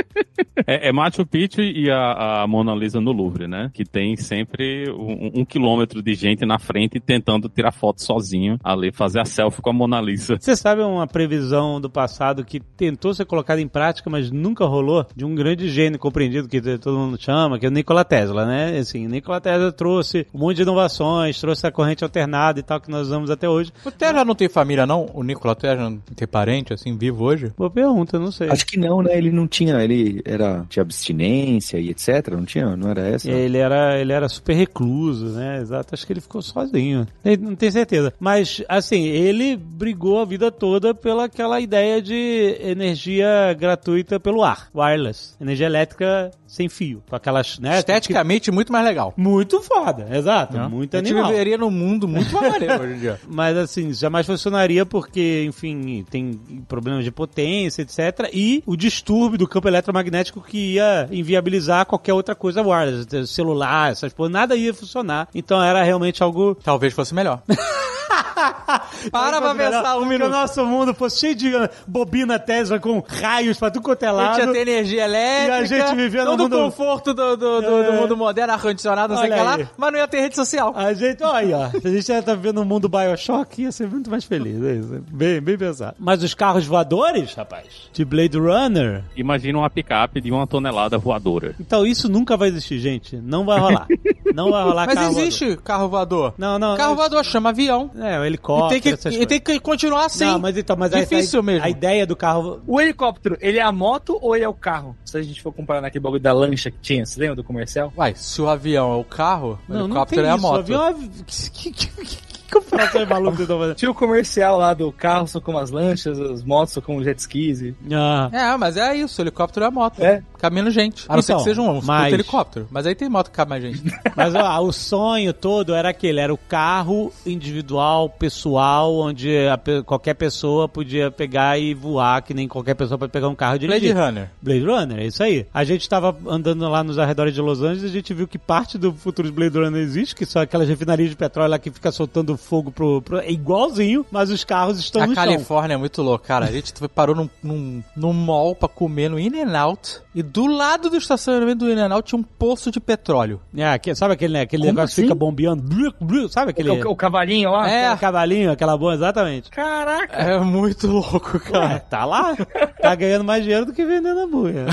[0.66, 3.70] É, é Machu Picchu e a, a Mona Lisa no Louvre, né?
[3.72, 8.92] Que tem sempre um, um quilômetro de gente na frente tentando tirar foto sozinho ali,
[8.92, 10.37] fazer a selfie com a Mona Lisa.
[10.38, 15.07] Você sabe uma previsão do passado que tentou ser colocada em prática, mas nunca rolou?
[15.14, 18.78] De um grande gênio compreendido que todo mundo chama, que é o Nikola Tesla, né?
[18.78, 22.90] Assim, Nikola Tesla trouxe um monte de inovações, trouxe a corrente alternada e tal que
[22.90, 23.72] nós usamos até hoje.
[23.84, 25.10] o Tesla não tem família, não?
[25.14, 27.52] O Nikola Tesla não tem parente, assim, vivo hoje?
[27.56, 28.48] Boa pergunta, não sei.
[28.50, 29.16] Acho que não, né?
[29.16, 32.28] Ele não tinha, ele era de abstinência e etc.
[32.32, 33.30] Não tinha, não era essa?
[33.30, 35.60] Ele era, ele era super recluso, né?
[35.60, 35.94] Exato.
[35.94, 37.06] Acho que ele ficou sozinho.
[37.40, 38.12] Não tenho certeza.
[38.18, 44.68] Mas, assim, ele brigou a vida toda pela aquela ideia de energia gratuita pelo ar,
[44.74, 45.34] wireless.
[45.40, 47.00] Energia elétrica sem fio.
[47.08, 47.78] Com aquelas, né?
[47.78, 49.14] Esteticamente, muito mais legal.
[49.16, 50.56] Muito foda, exato.
[50.56, 50.66] Né?
[50.66, 51.30] Muito A gente animal.
[51.30, 53.20] viveria num mundo muito mais maneiro hoje em dia.
[53.30, 58.28] Mas assim, jamais funcionaria porque, enfim, tem problemas de potência, etc.
[58.32, 64.12] E o distúrbio do campo eletromagnético que ia inviabilizar qualquer outra coisa wireless, celular, essas
[64.12, 65.28] coisas, nada ia funcionar.
[65.32, 66.56] Então era realmente algo.
[66.56, 67.42] Talvez fosse melhor.
[69.10, 70.30] Para pra pensar um Se o minuto.
[70.30, 71.52] nosso mundo fosse cheio de
[71.86, 74.36] bobina Tesla com raios pra tudo quanto é A lado.
[74.36, 75.56] gente ia ter energia elétrica.
[75.56, 78.00] E a gente vivia no todo mundo- o conforto do, do, do- do É.
[78.00, 80.72] mundo moderno, ar-condicionado, não sei o que lá, mas não ia ter rede social.
[80.76, 81.70] A gente, olha aí, ó.
[81.80, 84.62] Se a gente já tá vivendo um mundo Bioshock, ia ser muito mais feliz.
[84.62, 85.02] É isso.
[85.10, 85.96] Bem, bem pensado.
[85.98, 89.02] Mas os carros voadores, rapaz, de Blade Runner.
[89.16, 91.54] Imagina uma picape de uma tonelada voadora.
[91.60, 93.16] Então isso nunca vai existir, gente.
[93.16, 93.86] Não vai rolar.
[94.34, 96.10] Não vai rolar Mas carro existe carro voador.
[96.30, 96.34] voador.
[96.38, 96.76] Não, não.
[96.76, 97.90] Carro não, voador chama avião.
[97.98, 100.24] É, o E helicóptero, tem, que, essas e tem que continuar assim.
[100.24, 101.64] Não, mas então, mas Difícil a, mesmo.
[101.64, 102.61] A ideia do carro.
[102.66, 104.96] O helicóptero, ele é a moto ou ele é o carro?
[105.04, 107.92] Se a gente for comparar naquele bagulho da lancha que tinha, você lembra do comercial?
[107.96, 110.42] Uai, se o avião é o carro, o Não, não helicóptero tem é a isso.
[110.42, 110.56] moto.
[110.56, 110.94] O avião é...
[111.52, 113.74] Que, que, que, que comparação maluca você tá fazendo?
[113.76, 117.18] Tinha o comercial lá do carro são como as lanchas, as motos são como jet
[117.18, 117.60] skis.
[117.62, 120.00] e- Ah, É, mas é isso, o helicóptero é a moto.
[120.02, 120.22] É.
[120.38, 121.04] Cabe menos gente.
[121.08, 122.66] A não ser Então, que seja um, um mas- helicóptero.
[122.70, 123.82] Mas aí tem moto que cabe mais gente.
[124.16, 130.14] Mas ó, o sonho todo era aquele, era o carro individual, pessoal, onde a qualquer
[130.14, 133.92] pessoa podia pegar e voar, que nem qualquer pessoa pode pegar um carro e dirigir.
[133.94, 134.30] Blade Runner.
[134.40, 135.46] Blade Runner, é isso aí.
[135.52, 138.38] A gente tava andando lá nos arredores de Los Angeles e a gente viu que
[138.38, 141.70] parte do futuro de Blade Runner existe, que são aquelas refinarias de petróleo lá que
[141.70, 143.00] fica soltando fogo pro...
[143.03, 145.24] pro é igualzinho, mas os carros estão a no chão.
[145.24, 146.46] Califórnia é muito louca, cara.
[146.46, 150.00] A gente parou num, num, num mall pra comer no In-N-Out.
[150.14, 153.40] E do lado do estacionamento do In-N-Out tinha um poço de petróleo.
[153.57, 155.09] É, que- sabe aquele, né, aquele Como negócio que assim?
[155.09, 155.62] fica bombeando?
[155.62, 156.70] Blu, blu, sabe aquele...
[156.70, 157.68] O, o cavalinho lá?
[157.70, 157.85] É.
[157.87, 159.50] aquele cavalinho, aquela boa, exatamente.
[159.50, 160.16] Caraca!
[160.16, 161.79] É muito louco, Ué, cara.
[161.81, 162.35] tá lá.
[162.81, 164.64] Tá ganhando mais dinheiro do que vendendo hambúrguer.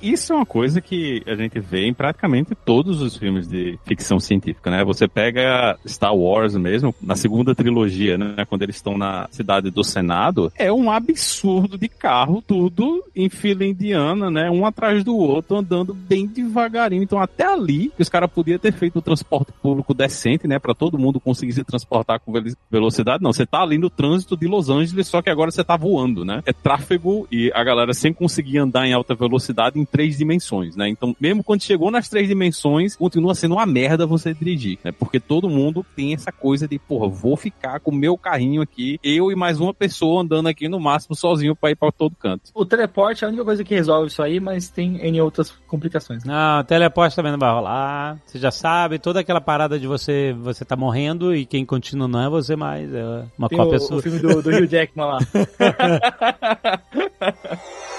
[0.00, 4.18] Isso é uma coisa que a gente vê em praticamente todos os filmes de ficção
[4.20, 4.84] científica, né?
[4.84, 8.44] Você pega Star Wars mesmo, na segunda trilogia, né?
[8.46, 13.64] Quando eles estão na cidade do Senado, é um absurdo de carro, tudo em fila
[13.64, 14.50] indiana, né?
[14.50, 17.02] Um atrás do outro, andando bem devagarinho.
[17.02, 20.58] Então, até ali, que os caras podiam ter feito o transporte público decente, né?
[20.58, 23.22] Pra todo mundo conseguir se transportar com velo- velocidade.
[23.22, 26.26] Não, você tá ali no trânsito de Los Angeles, só que agora você tá voando,
[26.26, 26.42] né?
[26.44, 30.90] É tráfego e a galera sem conseguir andar em alta velocidade em três dimensões, né?
[30.90, 34.92] Então, mesmo quando chegou nas três dimensões, continua sendo uma merda você dirigir, né?
[35.20, 39.30] Todo mundo tem essa coisa de, porra, vou ficar com o meu carrinho aqui, eu
[39.30, 42.50] e mais uma pessoa andando aqui no máximo sozinho pra ir pra todo canto.
[42.54, 46.24] O teleporte é a única coisa que resolve isso aí, mas tem N outras complicações.
[46.24, 46.32] né?
[46.32, 48.18] Não, teleporte também não vai rolar.
[48.26, 52.22] Você já sabe, toda aquela parada de você você tá morrendo e quem continua não
[52.22, 53.96] é você mais, é uma Tem cópia o, sua.
[53.98, 55.18] o filme do, do Hugh Jackman lá.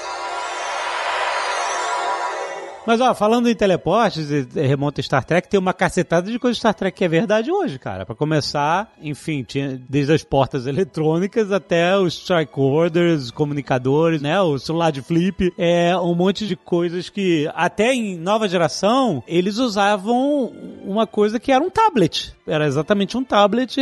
[2.87, 6.73] Mas ó, falando em teleportes remonta Star Trek, tem uma cacetada de coisa de Star
[6.73, 8.05] Trek que é verdade hoje, cara.
[8.05, 14.91] Pra começar, enfim, tinha desde as portas eletrônicas até os strikeborders, comunicadores, né, o celular
[14.91, 20.53] de flip, é um monte de coisas que até em nova geração eles usavam
[20.85, 22.36] uma coisa que era um tablet.
[22.47, 23.75] Era exatamente um tablet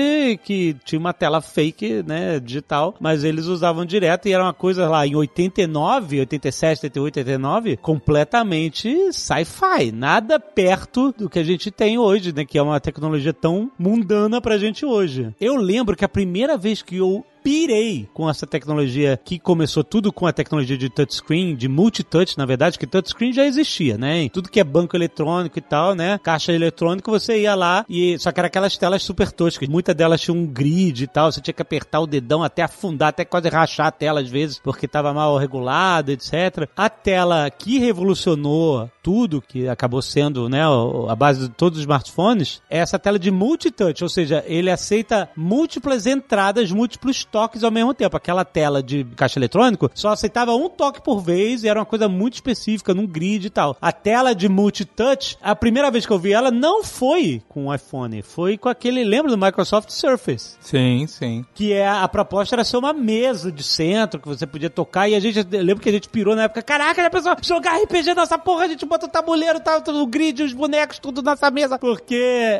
[0.43, 4.89] que tinha uma tela fake, né, digital, mas eles usavam direto e era uma coisa
[4.89, 11.97] lá em 89, 87, 88, 89, completamente sci-fi, nada perto do que a gente tem
[11.97, 15.33] hoje, né, que é uma tecnologia tão mundana pra gente hoje.
[15.39, 20.11] Eu lembro que a primeira vez que eu pirei com essa tecnologia que começou tudo
[20.11, 24.23] com a tecnologia de touchscreen, de multitouch, na verdade, que touchscreen já existia, né?
[24.23, 26.19] Em tudo que é banco eletrônico e tal, né?
[26.23, 29.69] Caixa eletrônica, você ia lá e só que era aquelas telas super toscas.
[29.69, 33.09] Muitas delas tinham um grid e tal, você tinha que apertar o dedão até afundar,
[33.09, 36.67] até quase rachar a tela às vezes, porque estava mal regulado, etc.
[36.75, 40.63] A tela que revolucionou tudo, que acabou sendo, né,
[41.07, 45.29] a base de todos os smartphones, é essa tela de multitouch, ou seja, ele aceita
[45.37, 48.15] múltiplas entradas, múltiplos toques ao mesmo tempo.
[48.15, 52.07] Aquela tela de caixa eletrônico só aceitava um toque por vez e era uma coisa
[52.07, 53.75] muito específica, num grid e tal.
[53.81, 57.73] A tela de multitouch, a primeira vez que eu vi ela não foi com o
[57.75, 60.55] iPhone, foi com aquele, lembra do Microsoft Surface?
[60.61, 61.43] Sim, sim.
[61.53, 65.15] que é a proposta era ser uma mesa de centro que você podia tocar e
[65.15, 68.13] a gente eu lembro que a gente pirou na época, caraca, já pensou jogar RPG
[68.15, 71.77] nessa porra, a gente bota o tabuleiro, tá, o grid, os bonecos, tudo nessa mesa,
[71.77, 72.15] porque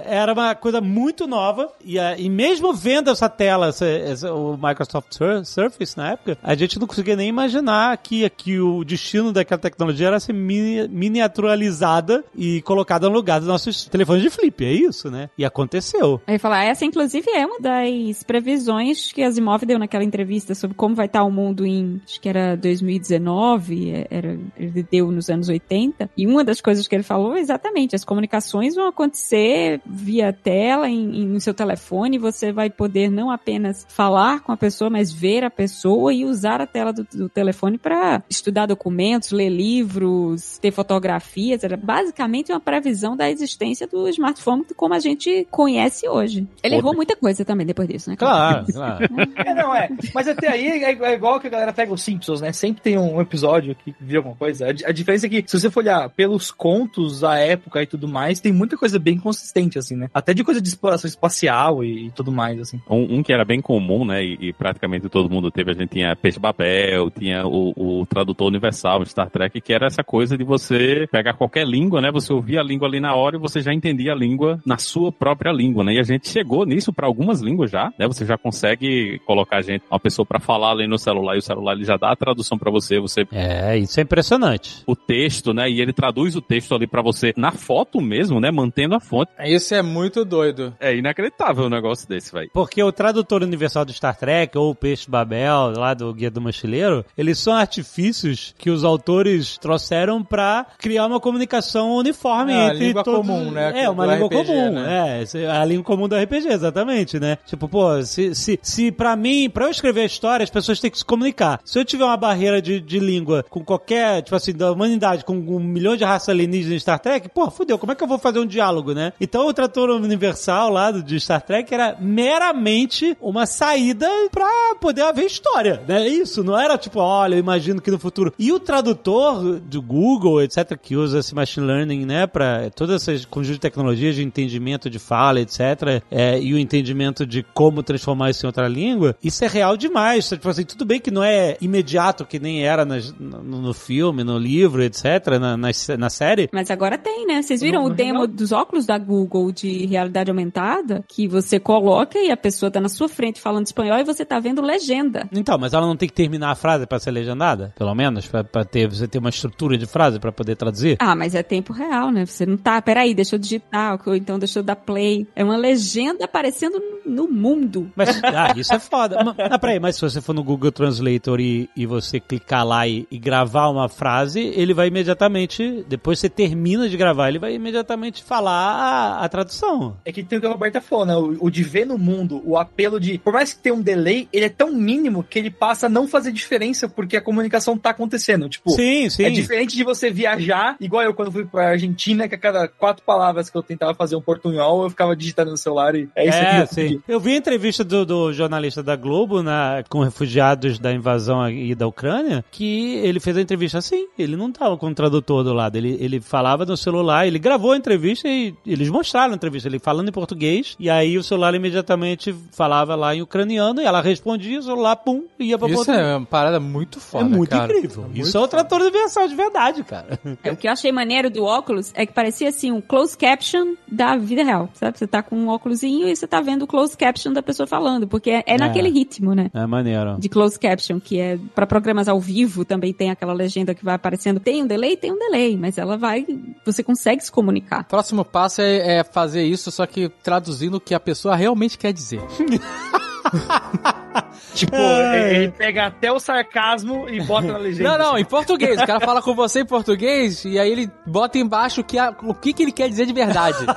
[0.05, 5.13] era uma coisa muito nova e, e mesmo vendo essa tela, essa- essa- o Microsoft
[5.13, 9.59] Sur- Surface na época, a gente não conseguia nem imaginar que, que o destino daquela
[9.59, 14.71] tecnologia era ser mini- miniaturalizada e colocada no lugar dos nossos telefones de flip, é
[14.71, 15.29] isso, né?
[15.37, 16.21] E aconteceu.
[16.25, 20.75] Aí falar, essa inclusive é uma das previsões que a Asimov deu naquela entrevista sobre
[20.75, 25.29] como vai estar o mundo em, acho que era 2019, é- era, ele deu nos
[25.29, 29.81] anos 80, e uma das coisas que ele falou é exatamente, as comunicações vão acontecer
[29.85, 34.54] via tela, em, em- no seu telefone, você vai poder não apenas falar com a
[34.57, 39.31] pessoa, mas ver a pessoa e usar a tela do, do telefone para estudar documentos,
[39.31, 41.63] ler livros, ter fotografias.
[41.63, 46.47] Era basicamente uma previsão da existência do smartphone como a gente conhece hoje.
[46.63, 48.15] Ele errou muita coisa também depois disso, né?
[48.15, 49.05] Claro, claro.
[49.35, 49.89] É, não, é.
[50.13, 52.51] Mas até aí é, é igual que a galera pega os Simpsons, né?
[52.51, 54.67] Sempre tem um episódio que vira alguma coisa.
[54.67, 58.07] A, a diferença é que, se você for olhar pelos contos, a época e tudo
[58.07, 60.09] mais, tem muita coisa bem consistente, assim, né?
[60.13, 62.81] Até de coisa de exploração espacial e, e tudo mais, assim.
[62.89, 65.89] Um, um que era bem comum, né, e, e praticamente todo mundo teve, a gente
[65.89, 70.37] tinha Peixe Babel, tinha o, o tradutor universal de Star Trek, que era essa coisa
[70.37, 73.61] de você pegar qualquer língua, né, você ouvia a língua ali na hora e você
[73.61, 77.07] já entendia a língua na sua própria língua, né, e a gente chegou nisso para
[77.07, 80.87] algumas línguas já, né, você já consegue colocar a gente, uma pessoa para falar ali
[80.87, 83.99] no celular e o celular ele já dá a tradução para você, você É, isso
[83.99, 84.83] é impressionante.
[84.85, 88.51] o texto, né, e ele traduz o texto ali para você na foto mesmo, né,
[88.51, 89.31] mantendo a fonte.
[89.45, 90.73] Isso é muito doido.
[90.79, 92.49] É inacreditável um negócio desse, velho.
[92.53, 94.24] Porque o tradutor universal do Star Trek,
[94.55, 99.57] ou o Peixe Babel, lá do Guia do Mochileiro, eles são artifícios que os autores
[99.57, 103.21] trouxeram pra criar uma comunicação uniforme É, entre língua todos.
[103.27, 105.19] comum, né, É, uma língua RPG, comum, né?
[105.19, 105.23] é.
[105.23, 107.37] esse- A língua comum do RPG, exatamente, né?
[107.45, 110.89] Tipo, pô, se, se, se pra mim, pra eu escrever a história, as pessoas têm
[110.91, 111.59] que se comunicar.
[111.63, 115.33] Se eu tiver uma barreira de, de língua com qualquer, tipo assim, da humanidade, com
[115.37, 118.17] um milhão de raças alienígenas em Star Trek, pô, fudeu, como é que eu vou
[118.17, 119.13] fazer um diálogo, né?
[119.19, 125.01] Então o trator universal lá do, de Star Trek era meramente uma saída pra poder
[125.03, 126.07] haver história, né?
[126.07, 128.33] Isso, não era tipo, olha, eu imagino que no futuro.
[128.37, 133.25] E o tradutor do Google, etc., que usa esse machine learning, né, pra todas essas
[133.25, 138.29] conjunto de tecnologias de entendimento de fala, etc., é, e o entendimento de como transformar
[138.29, 140.27] isso em outra língua, isso é real demais.
[140.29, 144.23] Tipo assim, tudo bem que não é imediato, que nem era nas- no, no filme,
[144.23, 145.03] no livro, etc.,
[145.39, 146.49] na, na, na série.
[146.51, 147.41] Mas agora tem, né?
[147.41, 151.03] Vocês viram No- o no demo final- dos óculos da Google de realidade aumentada?
[151.07, 154.39] Que você coloca e a pessoa tá na sua frente falando espanhol e você tá
[154.39, 155.27] vendo legenda.
[155.31, 157.73] Então, mas ela não tem que terminar a frase pra ser legendada?
[157.77, 158.27] Pelo menos?
[158.27, 160.97] Pra, pra ter, você ter uma estrutura de frase pra poder traduzir?
[160.99, 162.25] Ah, mas é tempo real, né?
[162.25, 165.27] Você não tá, peraí, deixa eu digitar, ou então deixa eu dar play.
[165.35, 167.91] É uma legenda aparecendo no mundo.
[167.95, 169.23] Mas, ah, isso é foda.
[169.23, 172.87] Mas, ah, peraí, mas se você for no Google Translator e, e você clicar lá
[172.87, 177.53] e, e gravar uma frase, ele vai imediatamente, depois você termina de gravar, ele vai
[177.53, 179.97] imediatamente falar a, a tradução.
[180.05, 181.15] É que tem o que a Roberta falou, né?
[181.15, 183.17] O, o de ver no mundo, o apelo de.
[183.17, 186.07] Por mais que tenha um delay, ele é tão mínimo que ele passa a não
[186.07, 188.47] fazer diferença porque a comunicação tá acontecendo.
[188.49, 189.23] Tipo, sim, sim.
[189.23, 193.03] É diferente de você viajar, igual eu quando fui pra Argentina, que a cada quatro
[193.03, 196.37] palavras que eu tentava fazer um portunhol, eu ficava digitando no celular e é isso
[196.37, 196.61] É, aqui.
[196.61, 197.01] eu sim.
[197.07, 201.73] Eu vi a entrevista do, do jornalista da Globo na, com refugiados da invasão aí
[201.73, 204.07] da Ucrânia, que ele fez a entrevista assim.
[204.17, 205.77] Ele não tava com o tradutor do lado.
[205.77, 209.79] Ele, ele falava no celular, ele gravou a entrevista e eles mostraram a entrevista, ele
[209.79, 214.63] falando em português, e aí o celular imediatamente falava lá em ucraniano, ela respondia, o
[214.63, 217.71] celular, pum, ia pra Isso é uma parada muito É foda, muito cara.
[217.71, 218.03] incrível.
[218.03, 220.19] É muito Isso é o trator universal de verdade, cara.
[220.43, 223.75] É, o que eu achei maneiro do óculos é que parecia assim um close caption
[223.87, 224.97] da vida real, sabe?
[224.97, 228.07] Você tá com um óculosinho e você tá vendo o close caption da pessoa falando,
[228.07, 229.49] porque é, é naquele ritmo, né?
[229.53, 230.17] É maneiro.
[230.19, 233.95] De close caption, que é para programas ao vivo também tem aquela legenda que vai
[233.95, 234.39] aparecendo.
[234.39, 236.25] Tem um delay, tem um delay, mas ela vai,
[236.65, 237.83] você consegue se comunicar.
[237.85, 241.93] Próximo passo é, é fazer isso, só que traduzindo o que a pessoa realmente quer
[241.93, 242.21] dizer.
[244.53, 245.33] Tipo, É.
[245.35, 247.89] ele pega até o sarcasmo e bota na legenda.
[247.89, 248.21] Não, não, assim.
[248.21, 248.81] em português.
[248.81, 252.15] O cara fala com você em português e aí ele bota embaixo o que, a-
[252.23, 253.57] o que, que ele quer dizer de verdade.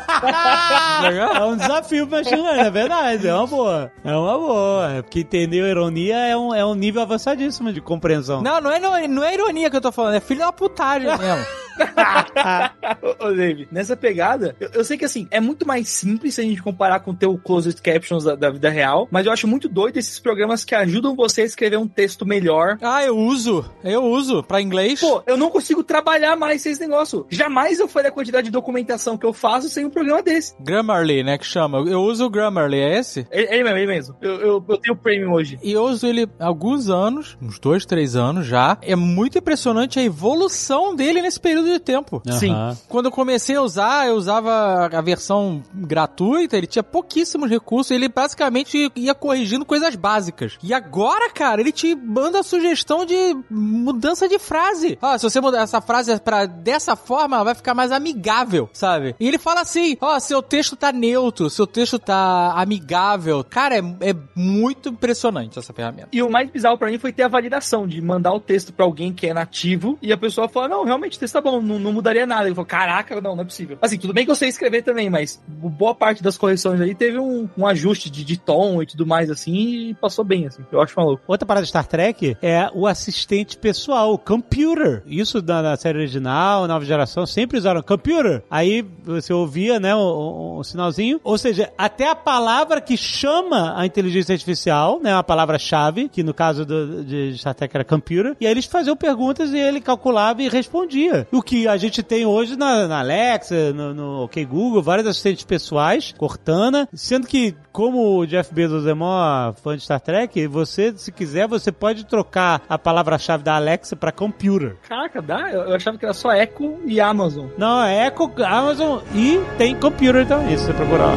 [1.38, 3.92] É um desafio pra Chilena, é verdade, é uma boa.
[4.04, 4.92] É uma boa.
[4.94, 8.42] É Porque entender a ironia é um, é um nível avançadíssimo de compreensão.
[8.42, 11.08] Não, não é, não, não é ironia que eu tô falando, é filho da putagem
[11.08, 11.46] mesmo.
[13.20, 16.40] Ô, ô, Dave, nessa pegada, eu, eu sei que assim, é muito mais simples se
[16.40, 19.46] a gente comparar com o teu closed captions da, da vida real, mas eu acho
[19.46, 22.78] muito doido esses programas que ajudam você a escrever um texto melhor.
[22.82, 23.64] Ah, eu uso.
[23.84, 25.00] Eu uso pra inglês.
[25.00, 27.26] Pô, eu não consigo trabalhar mais sem esse negócio.
[27.30, 30.54] Jamais eu faria a quantidade de documentação que eu faço sem um programa desse.
[30.60, 31.78] Grammarly, né, que chama.
[31.78, 33.26] Eu uso o Grammarly, é esse?
[33.30, 34.16] Ele, ele mesmo, ele mesmo.
[34.20, 35.58] Eu, eu, eu tenho o Premium hoje.
[35.62, 38.78] E eu uso ele há alguns anos, uns dois, três anos já.
[38.82, 42.22] É muito impressionante a evolução dele nesse período de tempo.
[42.38, 42.52] Sim.
[42.52, 42.76] Aham.
[42.88, 48.08] Quando eu comecei a usar, eu usava a versão gratuita, ele tinha pouquíssimos recursos, ele
[48.08, 50.58] basicamente ia corrigindo coisas básicas.
[50.62, 54.98] E agora, cara, ele te manda a sugestão de mudança de frase.
[55.00, 59.14] Ah, se você mudar essa frase pra dessa forma, ela vai ficar mais amigável, sabe?
[59.18, 63.44] E ele fala assim: ó, seu texto tá neutro, seu texto tá amigável.
[63.44, 66.08] Cara, é, é muito impressionante essa ferramenta.
[66.12, 68.84] E o mais bizarro pra mim foi ter a validação de mandar o texto pra
[68.84, 71.57] alguém que é nativo e a pessoa falar: Não, realmente o texto tá bom.
[71.62, 72.46] Não, não, mudaria nada.
[72.46, 73.78] Ele falou, caraca, não, não é possível.
[73.80, 77.18] Assim, tudo bem que eu sei escrever também, mas boa parte das correções aí teve
[77.18, 80.62] um, um ajuste de, de tom e tudo mais, assim, e passou bem, assim.
[80.70, 81.22] Eu acho maluco.
[81.26, 85.02] Outra parada de Star Trek é o assistente pessoal, o computer.
[85.06, 88.42] Isso na, na série original, nova geração, sempre usaram computer.
[88.50, 91.20] Aí você ouvia, né, o sinalzinho.
[91.22, 96.34] Ou seja, até a palavra que chama a inteligência artificial, né, a palavra-chave, que no
[96.34, 98.36] caso do, de Star Trek era computer.
[98.40, 101.26] E aí eles faziam perguntas e ele calculava e respondia.
[101.32, 105.46] O que a gente tem hoje na, na Alexa, no, no OK Google, vários assistentes
[105.46, 110.92] pessoais, Cortana, sendo que como o Jeff Bezos é mó fã de Star Trek, você,
[110.94, 114.76] se quiser, você pode trocar a palavra-chave da Alexa para computer.
[114.86, 115.50] Caraca, dá?
[115.50, 117.46] Eu, eu achava que era só Echo e Amazon.
[117.56, 121.16] Não, é Echo, Amazon e tem computer também, se você procurar.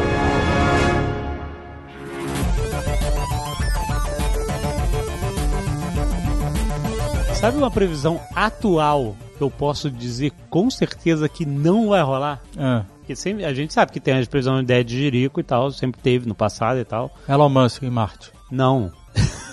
[7.34, 12.42] Sabe uma previsão atual eu posso dizer com certeza que não vai rolar?
[12.56, 15.42] Ah, Porque sempre, a gente sabe que tem as previsões de ideia de Jerico e
[15.42, 17.12] tal, sempre teve no passado e tal.
[17.28, 18.32] Elon Musk em Marte.
[18.50, 18.92] Não.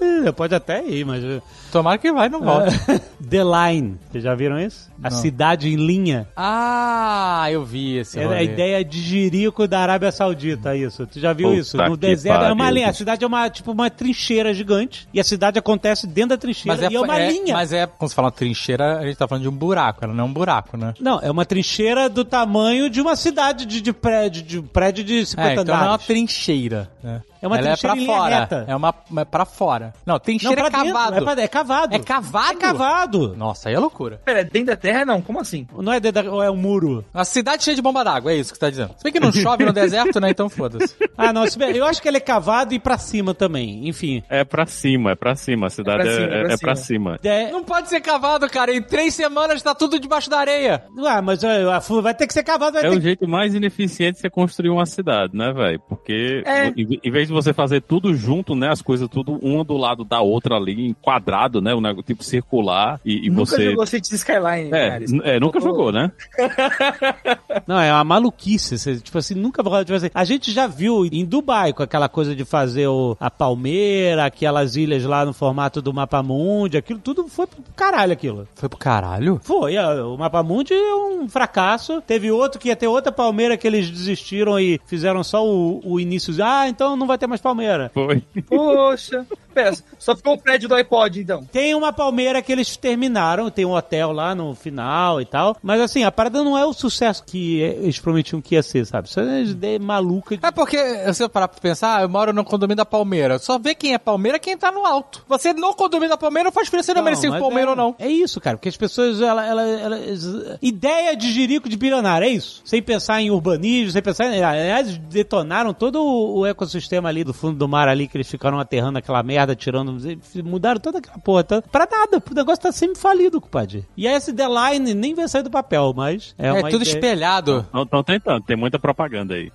[0.00, 1.22] É, Pode até ir, mas.
[1.70, 2.70] Tomara que vai e não volta.
[3.28, 4.90] The Line, vocês já viram isso?
[5.02, 5.16] A Não.
[5.18, 6.26] cidade em linha.
[6.36, 11.06] Ah, eu vi esse É a ideia de Jerico da Arábia Saudita, isso.
[11.06, 11.76] Tu já viu Puta isso?
[11.76, 12.74] No deserto é uma pariu.
[12.74, 12.88] linha.
[12.88, 15.08] A cidade é uma, tipo, uma trincheira gigante.
[15.14, 16.76] E a cidade acontece dentro da trincheira.
[16.76, 17.54] Mas é, e é uma é- linha.
[17.54, 20.04] Mas é, quando você fala trincheira, a gente tá falando de um buraco.
[20.04, 20.94] Ela não é um buraco, né?
[21.00, 25.24] Não, é uma trincheira do tamanho de uma cidade de, de prédio, de prédio de
[25.24, 26.06] 50 É, então não é uma andares.
[26.06, 26.90] trincheira.
[27.02, 27.22] né?
[27.42, 28.38] É uma Ela trincheira é em pra linha fora.
[28.40, 28.64] reta.
[28.68, 29.92] É uma é pra fora.
[30.06, 31.16] Não, Não, trincheira pra é dentro, cavado.
[31.16, 31.94] É, pra- é cavado.
[31.94, 32.50] É cavado?
[32.52, 33.36] É cavado.
[33.36, 34.20] Nossa, aí é loucura.
[34.24, 35.20] Pera, dentro da Terra não?
[35.22, 35.66] Como assim?
[35.78, 37.04] Não é, dentro da- ou é um muro?
[37.14, 38.94] Uma cidade cheia de bomba d'água, é isso que você tá dizendo.
[38.96, 40.30] Se bem que não chove no deserto, né?
[40.30, 40.94] Então foda-se.
[41.16, 41.46] Ah, não.
[41.46, 43.86] se bem- Eu acho que ele é cavado e pra cima também.
[43.88, 44.22] Enfim.
[44.28, 45.66] É pra cima, é pra cima.
[45.66, 47.18] A cidade pra é, cima, é- pra é pra cima.
[47.20, 47.30] cima.
[47.30, 48.74] É, Não pode ser cavado, cara.
[48.74, 50.82] Em três semanas tá tudo debaixo da areia.
[51.06, 53.54] Ah, mas ó, a vai ter que ser cavado, vai É ter o jeito mais
[53.54, 55.80] ineficiente de você construir uma cidade, né, velho?
[55.88, 56.68] Porque É.
[56.68, 60.04] em, em vez de você fazer tudo junto, né, as coisas tudo uma do lado
[60.04, 63.70] da outra ali, em quadrado, né, um negócio tipo circular, e, e Nunca você...
[63.70, 65.04] jogou Cities Skyline, É, cara.
[65.24, 66.10] é, nunca jogou, né?
[67.66, 68.78] Não, é uma maluquice.
[68.78, 72.08] Você, tipo assim, nunca vai tipo assim, A gente já viu em Dubai com aquela
[72.08, 76.98] coisa de fazer o, a palmeira, aquelas ilhas lá no formato do mapa mundi, aquilo
[76.98, 78.48] tudo foi pro caralho aquilo.
[78.54, 79.40] Foi pro caralho?
[79.42, 82.00] Foi, é, o mapa mundi é um fracasso.
[82.02, 86.00] Teve outro que ia ter outra palmeira que eles desistiram e fizeram só o, o
[86.00, 86.34] início.
[86.42, 87.90] Ah, então não vai ter mais palmeira.
[87.94, 88.22] Foi.
[88.48, 89.26] Poxa.
[89.52, 91.44] Pera, só ficou o prédio do iPod, então.
[91.44, 95.56] Tem uma palmeira que eles terminaram, tem um hotel lá no final e tal.
[95.62, 99.08] Mas assim, a parada não é o sucesso que eles prometiam que ia ser, sabe?
[99.08, 100.78] Isso é uma ideia maluca de É porque,
[101.12, 103.38] se eu parar pra pensar, ah, eu moro no condomínio da Palmeira.
[103.38, 105.24] Só vê quem é Palmeira quem tá no alto.
[105.28, 107.94] Você no condomínio da Palmeira não faz diferença não, merecer Palmeira é, ou não.
[107.98, 112.30] É isso, cara, porque as pessoas, ela, ela, elas- ideia de jirico de bilionário, é
[112.30, 112.62] isso.
[112.64, 117.34] Sem pensar em urbanismo, sem pensar em, aliás, detonaram todo o, o ecossistema ali do
[117.34, 119.96] fundo do mar ali, que eles ficaram aterrando aquela merda, tirando,
[120.44, 123.86] mudaram toda aquela porra, tá, pra nada, o negócio tá sempre falido, compadre.
[123.96, 126.94] E esse The Line nem vai sair do papel, mas é, É, uma tudo ideia...
[126.94, 127.66] espelhado.
[127.72, 129.52] Não estão tentando, tem muita propaganda aí.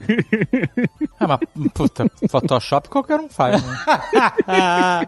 [1.19, 1.39] É, mas,
[1.73, 3.77] puta, Photoshop qualquer um faz, né?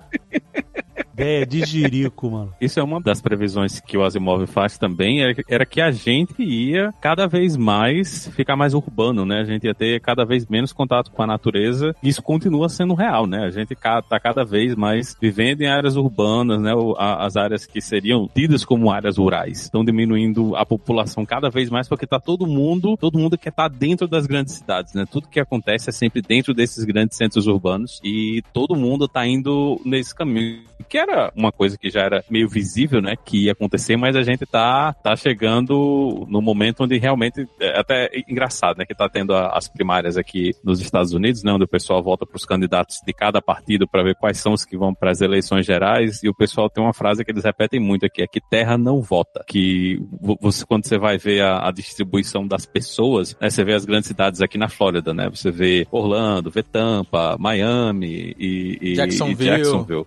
[1.18, 2.54] ideia de jirico, mano.
[2.62, 6.44] Isso é uma das previsões que o Asimov faz também, era, era que a gente
[6.44, 9.42] ia cada vez mais ficar mais urbano, né?
[9.42, 11.96] A gente ia ter cada vez menos contato com a natureza.
[12.04, 13.46] Isso continua sendo real, né?
[13.46, 16.72] A gente ca- tá cada vez mais vivendo em áreas urbanas, né?
[16.98, 19.62] As áreas que seriam tidas como áreas rurais.
[19.64, 23.68] Estão diminuindo a população cada vez mais porque tá todo mundo, todo mundo quer estar
[23.70, 25.06] dentro das grandes cidades, né?
[25.10, 29.82] Tudo que acontece é sempre dentro desses grandes centros urbanos e todo mundo tá indo
[29.84, 30.62] nesse caminho.
[30.88, 33.16] Que era uma coisa que já era meio visível, né?
[33.16, 38.10] Que ia acontecer, mas a gente tá, tá chegando no momento onde realmente é até
[38.28, 38.86] engraçado, né?
[38.86, 41.52] Que tá tendo a- as primárias aqui nos Estados Unidos, né?
[41.52, 44.78] Onde o pessoal volta pros candidatos de cada partido para ver quais são os que
[44.78, 48.06] vão para as eleições gerais e o pessoal tem uma frase que eles repetem muito
[48.06, 49.44] aqui, é que terra não vota.
[49.48, 53.50] Que vo- você, quando você vai ver a, a distribuição das pessoas, né?
[53.50, 55.30] Você vê as grandes cidades aqui na Flórida, né?
[55.30, 60.06] Você vê Orlando, vê Tampa, Miami e, e- e Jacksonville, Jacksonville.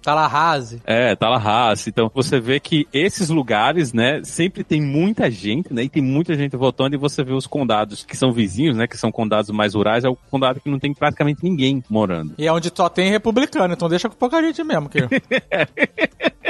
[0.61, 0.83] Tallahassee.
[0.85, 1.91] É, Tallahassee.
[1.91, 6.35] Então você vê que esses lugares, né, sempre tem muita gente, né, e tem muita
[6.35, 9.75] gente votando, e você vê os condados que são vizinhos, né, que são condados mais
[9.75, 12.35] rurais, é o condado que não tem praticamente ninguém morando.
[12.39, 14.89] E é onde só tem republicano, então deixa com pouca gente mesmo.
[14.89, 15.01] Que...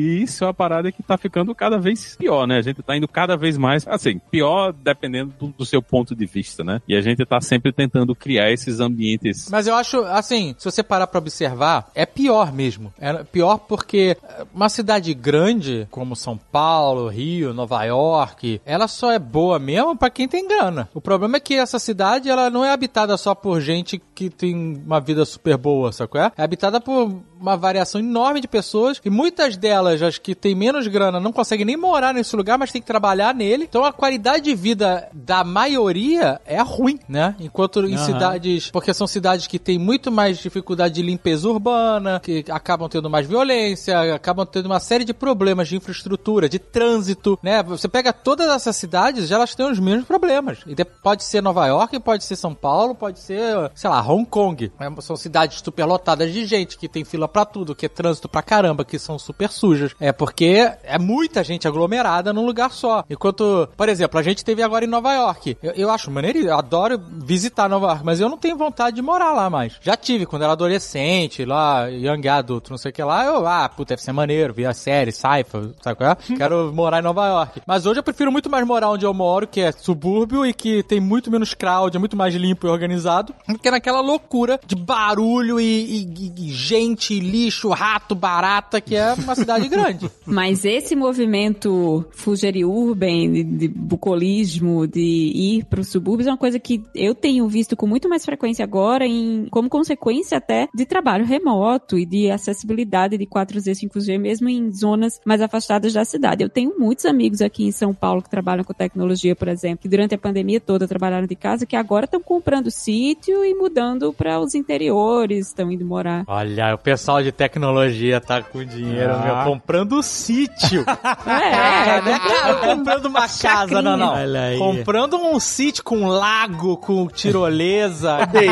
[0.00, 2.56] E isso é uma parada que tá ficando cada vez pior, né?
[2.56, 6.24] A gente tá indo cada vez mais, assim, pior dependendo do, do seu ponto de
[6.24, 6.80] vista, né?
[6.88, 9.50] E a gente tá sempre tentando criar esses ambientes.
[9.50, 12.90] Mas eu acho, assim, se você parar pra observar, é pior mesmo.
[12.98, 14.16] É pior porque
[14.54, 20.08] uma cidade grande, como São Paulo, Rio, Nova York, ela só é boa mesmo pra
[20.08, 20.88] quem tem grana.
[20.94, 24.80] O problema é que essa cidade, ela não é habitada só por gente que tem
[24.86, 26.32] uma vida super boa, qual é?
[26.38, 30.86] É habitada por uma variação enorme de pessoas e muitas delas, as que têm menos
[30.86, 33.64] grana, não conseguem nem morar nesse lugar, mas tem que trabalhar nele.
[33.64, 37.34] Então a qualidade de vida da maioria é ruim, né?
[37.40, 38.04] Enquanto em Aham.
[38.04, 43.08] cidades, porque são cidades que têm muito mais dificuldade de limpeza urbana, que acabam tendo
[43.08, 47.62] mais violência, acabam tendo uma série de problemas de infraestrutura, de trânsito, né?
[47.62, 50.58] Você pega todas essas cidades, já elas têm os mesmos problemas.
[50.66, 54.24] E de- pode ser Nova York, pode ser São Paulo, pode ser, sei lá, Hong
[54.26, 54.70] Kong.
[54.78, 54.92] né?
[55.00, 58.84] São cidades superlotadas de gente, que tem fila pra tudo, que é trânsito pra caramba,
[58.84, 59.94] que são super sujas.
[60.00, 63.04] É porque é muita gente aglomerada num lugar só.
[63.08, 65.56] Enquanto, por exemplo, a gente teve agora em Nova York.
[65.62, 69.02] Eu, eu acho maneiro, eu adoro visitar Nova York, mas eu não tenho vontade de
[69.02, 69.76] morar lá mais.
[69.80, 73.68] Já tive quando era adolescente, lá, young adulto, não sei o que lá, eu, ah,
[73.68, 76.16] puta, deve ser maneiro, vi a série, Saifa, sabe qual é?
[76.36, 77.60] Quero morar em Nova York.
[77.66, 80.82] Mas hoje eu prefiro muito mais morar onde eu moro, que é subúrbio e que
[80.82, 84.74] tem muito menos crowd, é muito mais limpo e organizado, do que naquela loucura de
[84.74, 90.10] barulho e- e- e gente, lixo, rato, barata, que é uma cidade grande.
[90.26, 96.36] Mas esse movimento Fugeri Urban, de, de bucolismo, de ir para os subúrbios, é uma
[96.36, 100.84] coisa que eu tenho visto com muito mais frequência agora, em, como consequência até de
[100.84, 106.42] trabalho remoto e de acessibilidade de 4G, 5G, mesmo em zonas mais afastadas da cidade.
[106.42, 109.88] Eu tenho muitos amigos aqui em São Paulo que trabalham com tecnologia, por exemplo, que
[109.88, 114.38] durante a pandemia toda trabalharam de casa, que agora estão comprando sítio e mudando para
[114.40, 116.24] os interiores, estão indo morar.
[116.26, 119.18] Olha, o pessoal de tecnologia tá com dinheiro, Ah.
[119.18, 120.84] meu, comprando sítio.
[121.26, 124.12] É, não é caro comprando uma casa, não, não.
[124.14, 124.58] Olha aí.
[124.58, 128.26] Comprando um sítio com lago, com tirolesa.
[128.26, 128.50] Dave.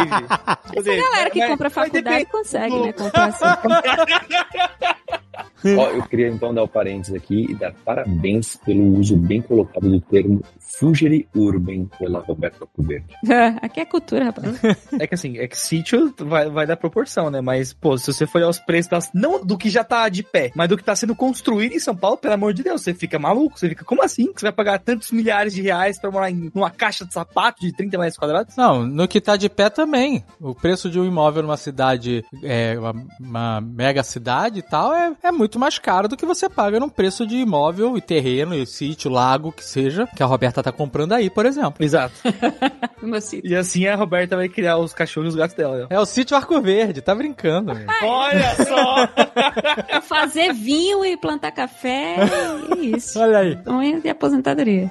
[0.77, 2.93] Essa galera que compra faculdade consegue, né?
[2.93, 3.45] Comprar assim.
[5.77, 9.89] Ó, eu queria então dar o parênteses aqui e dar parabéns pelo uso bem colocado
[9.89, 10.43] do termo
[10.79, 13.15] Fugere Urban pela Roberta Cuberti.
[13.63, 14.61] Aqui é cultura, rapaz.
[14.99, 17.41] É que assim, é que sítio vai, vai dar proporção, né?
[17.41, 20.23] Mas, pô, se você for olhar os preços das, não do que já tá de
[20.23, 22.95] pé, mas do que tá sendo construído em São Paulo, pelo amor de Deus, você
[22.95, 23.59] fica maluco.
[23.59, 24.33] Você fica, como assim?
[24.33, 27.61] Que você vai pagar tantos milhares de reais pra morar em uma caixa de sapato
[27.61, 28.57] de 30 metros quadrados?
[28.57, 30.25] Não, no que tá de pé também.
[30.41, 35.13] O preço de um imóvel numa cidade, é, uma, uma mega cidade e tal, é,
[35.23, 38.67] é muito mais caro do que você paga num preço de imóvel e terreno, e
[38.67, 41.85] sítio, lago, que seja, que a Roberta tá comprando aí, por exemplo.
[41.85, 42.15] Exato.
[43.01, 43.49] No meu sítio.
[43.49, 45.87] E assim a Roberta vai criar os cachorros e os gatos dela.
[45.89, 47.73] É o sítio Arco Verde, tá brincando.
[47.73, 47.87] meu.
[48.03, 49.09] Olha só!
[50.03, 53.21] Fazer vinho e plantar café, é isso.
[53.21, 53.57] Olha aí.
[53.63, 54.91] Sonho de aposentadoria.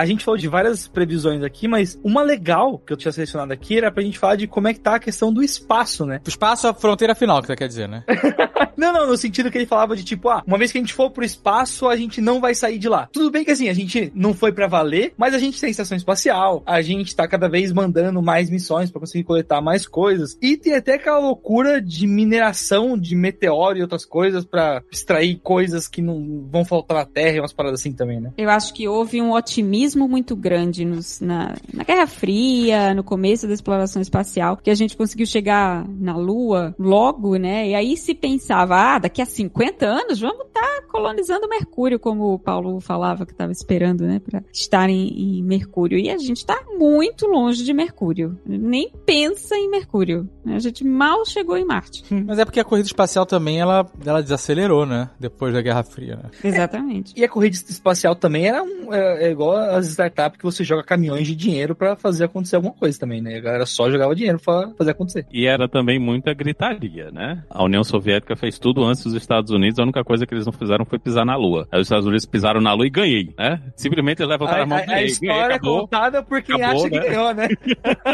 [0.00, 3.76] A gente falou de várias previsões aqui, mas uma legal que eu tinha selecionado aqui
[3.76, 6.22] era pra gente falar de como é que tá a questão do espaço, né?
[6.24, 8.02] O espaço é a fronteira final, que você quer dizer, né?
[8.80, 10.94] Não, não, no sentido que ele falava de tipo, ah, uma vez que a gente
[10.94, 13.08] for pro espaço, a gente não vai sair de lá.
[13.12, 15.96] Tudo bem que assim, a gente não foi pra valer, mas a gente tem estação
[15.96, 20.36] espacial, a gente tá cada vez mandando mais missões pra conseguir coletar mais coisas.
[20.40, 25.86] E tem até aquela loucura de mineração de meteoro e outras coisas pra extrair coisas
[25.86, 28.32] que não vão faltar na Terra e umas paradas assim também, né?
[28.38, 33.46] Eu acho que houve um otimismo muito grande nos- na, na Guerra Fria, no começo
[33.46, 37.68] da exploração espacial, que a gente conseguiu chegar na Lua logo, né?
[37.68, 42.38] E aí se pensava, ah, daqui a 50 anos vamos estar colonizando Mercúrio, como o
[42.38, 44.20] Paulo falava que estava esperando, né?
[44.20, 45.98] Pra estar em, em Mercúrio.
[45.98, 48.38] E a gente está muito longe de Mercúrio.
[48.44, 50.28] Nem pensa em Mercúrio.
[50.46, 52.04] A gente mal chegou em Marte.
[52.10, 55.10] Mas é porque a corrida espacial também, ela, ela desacelerou, né?
[55.18, 56.30] Depois da Guerra Fria, né?
[56.42, 57.12] Exatamente.
[57.16, 60.82] E a corrida espacial também era um, é, é igual as startups que você joga
[60.82, 63.36] caminhões de dinheiro pra fazer acontecer alguma coisa também, né?
[63.36, 65.26] A galera só jogava dinheiro pra fazer acontecer.
[65.32, 67.44] E era também muita gritaria, né?
[67.48, 70.52] A União Soviética fez tudo antes dos Estados Unidos, a única coisa que eles não
[70.52, 71.66] fizeram foi pisar na Lua.
[71.72, 73.60] Aí os Estados Unidos pisaram na Lua e ganhei, né?
[73.76, 75.80] Simplesmente eles levantaram A, a mão a- e a ganhei, ganhei, história é acabou.
[75.80, 77.06] contada por quem Acabou, acha que né?
[77.08, 77.48] ganhou, né?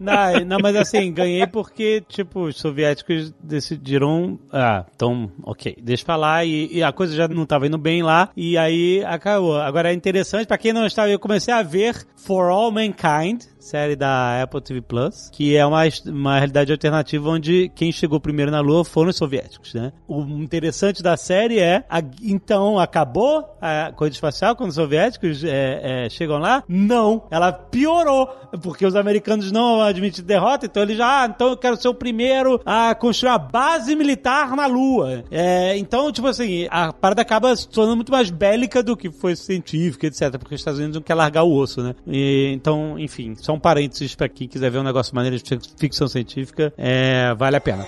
[0.00, 4.38] Não, não, mas assim, ganhei porque, tipo, os soviéticos decidiram.
[4.52, 6.44] Ah, então, ok, deixa pra lá.
[6.44, 8.28] E, e a coisa já não tava indo bem lá.
[8.36, 9.56] E aí acabou.
[9.60, 13.42] Agora é interessante, pra quem não estava, eu comecei a ver For All Mankind.
[13.62, 18.50] Série da Apple TV Plus, que é uma, uma realidade alternativa onde quem chegou primeiro
[18.50, 19.92] na Lua foram os soviéticos, né?
[20.08, 26.06] O interessante da série é, a- então, acabou a corrida espacial quando os soviéticos é,
[26.06, 26.62] é, chegam lá?
[26.68, 28.28] Não, ela piorou,
[28.62, 31.94] porque os americanos não admitem derrota, então eles já, ah, então eu quero ser o
[31.94, 35.24] primeiro a construir a base militar na Lua.
[35.30, 39.36] É, então, tipo assim, a parada acaba se tornando muito mais bélica do que foi
[39.36, 41.94] científica, etc, porque os Estados Unidos não quer largar o osso, né?
[42.06, 46.08] E, então, enfim, só um parênteses pra quem quiser ver um negócio maneiro de ficção
[46.08, 47.86] científica, é, vale a pena.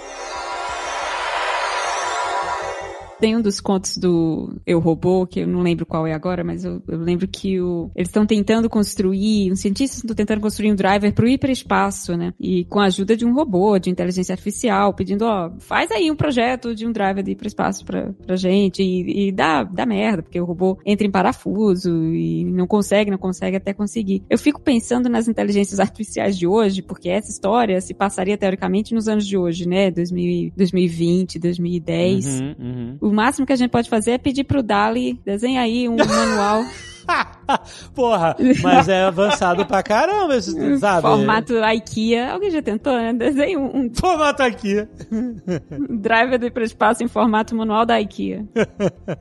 [3.25, 6.63] Tem um dos contos do Eu Robô, que eu não lembro qual é agora, mas
[6.63, 10.75] eu, eu lembro que o, eles estão tentando construir, os cientistas estão tentando construir um
[10.75, 12.35] driver para o hiperespaço, né?
[12.39, 16.15] E com a ajuda de um robô, de inteligência artificial, pedindo, ó, faz aí um
[16.15, 20.39] projeto de um driver de hiperespaço pra, pra gente e, e dá, dá merda, porque
[20.39, 24.23] o robô entra em parafuso e não consegue, não consegue até conseguir.
[24.29, 29.09] Eu fico pensando nas inteligências artificiais de hoje, porque essa história se passaria teoricamente nos
[29.09, 29.91] anos de hoje, né?
[29.91, 32.27] 2000, 2020, 2010.
[32.27, 32.99] Uhum, uhum.
[33.01, 36.63] O máximo que a gente pode fazer é pedir pro Dali, desenha aí um manual,
[37.95, 41.03] Porra, mas é avançado pra caramba, esse- sabe?
[41.03, 42.33] formato IKEA.
[42.33, 43.13] Alguém já tentou, né?
[43.13, 44.87] Desenha um, um Formato aqui.
[45.89, 48.45] driver do hiperespaço em formato manual da IKEA.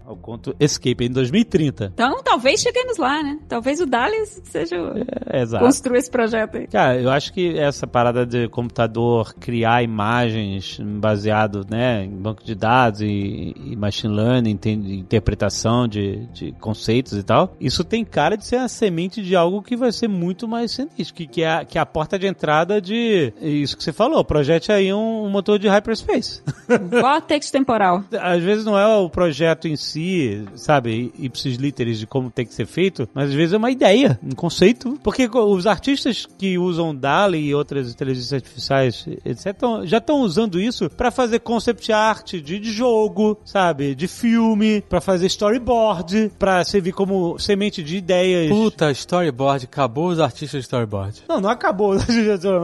[0.08, 1.92] O conto Escape em 2030.
[1.94, 3.40] Então, talvez cheguemos lá, né?
[3.48, 4.94] Talvez o Dali seja o...
[5.30, 5.64] É, exato.
[5.64, 6.68] construa esse projeto aí.
[6.68, 12.56] Cara, eu acho que essa parada de computador criar imagens baseado né, em banco de
[12.56, 18.38] dados e, e machine learning, tem- interpretação de, de conceitos e tal, isso tem cara
[18.38, 21.52] de ser a semente de algo que vai ser muito mais sinistro, que, que, é,
[21.52, 25.26] a, que é a porta de entrada de isso que você falou, projete aí um,
[25.26, 26.44] um motor de hyperspace.
[27.02, 28.04] Vortex temporal.
[28.22, 32.54] Às vezes não é o projeto em si, sabe, ipsis literis de como tem que
[32.54, 35.00] ser feito, mas às vezes é uma ideia, um conceito.
[35.02, 39.56] Porque os artistas que usam DALI e outras inteligências artificiais, etc.,
[39.86, 45.02] já estão usando isso pra fazer concept art de, de jogo, sabe, de filme, pra
[45.02, 48.50] fazer storyboard, pra servir como semente de ideias.
[48.50, 49.66] Puta, storyboard.
[49.66, 51.24] Acabou os artistas de storyboard.
[51.28, 51.96] Não, não acabou,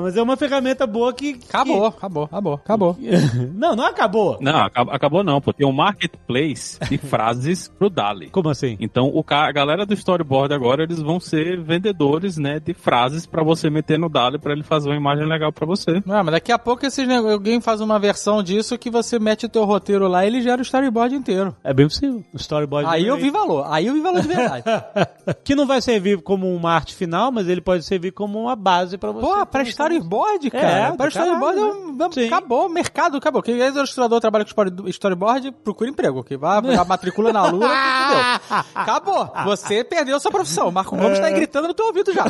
[0.03, 1.33] mas é uma ferramenta boa que...
[1.33, 2.97] que- Acabou, acabou, acabou, acabou.
[3.53, 4.37] Não, não acabou.
[4.41, 5.51] Não, acab- acabou não, pô.
[5.53, 8.29] Tem um marketplace de frases pro Dali.
[8.29, 8.77] Como assim?
[8.79, 13.43] Então, o a galera do storyboard agora, eles vão ser vendedores, né, de frases pra
[13.43, 16.01] você meter no Dali pra ele fazer uma imagem legal pra você.
[16.05, 19.49] Não, mas daqui a pouco esses alguém faz uma versão disso que você mete o
[19.49, 21.55] teu roteiro lá e ele gera o storyboard inteiro.
[21.63, 22.23] É bem possível.
[22.33, 22.87] O storyboard...
[22.89, 23.31] Aí eu também.
[23.31, 23.65] vi valor.
[23.69, 24.63] Aí eu vi valor de verdade.
[25.43, 28.97] que não vai servir como uma arte final, mas ele pode servir como uma base
[28.97, 29.25] pra você.
[29.25, 30.67] Pô, pra storyboard, cara.
[31.03, 31.59] É, storyboard caralho,
[32.01, 32.27] é um- Sim.
[32.27, 33.41] acabou, o mercado acabou.
[33.41, 36.23] Quem é ilustrador trabalha com story- storyboard, procura emprego.
[36.23, 37.67] Que vai a matricula na lua.
[38.73, 39.29] Acabou.
[39.45, 40.69] Você perdeu sua profissão.
[40.69, 42.25] O Marco Gomes tá aí gritando no teu ouvido já.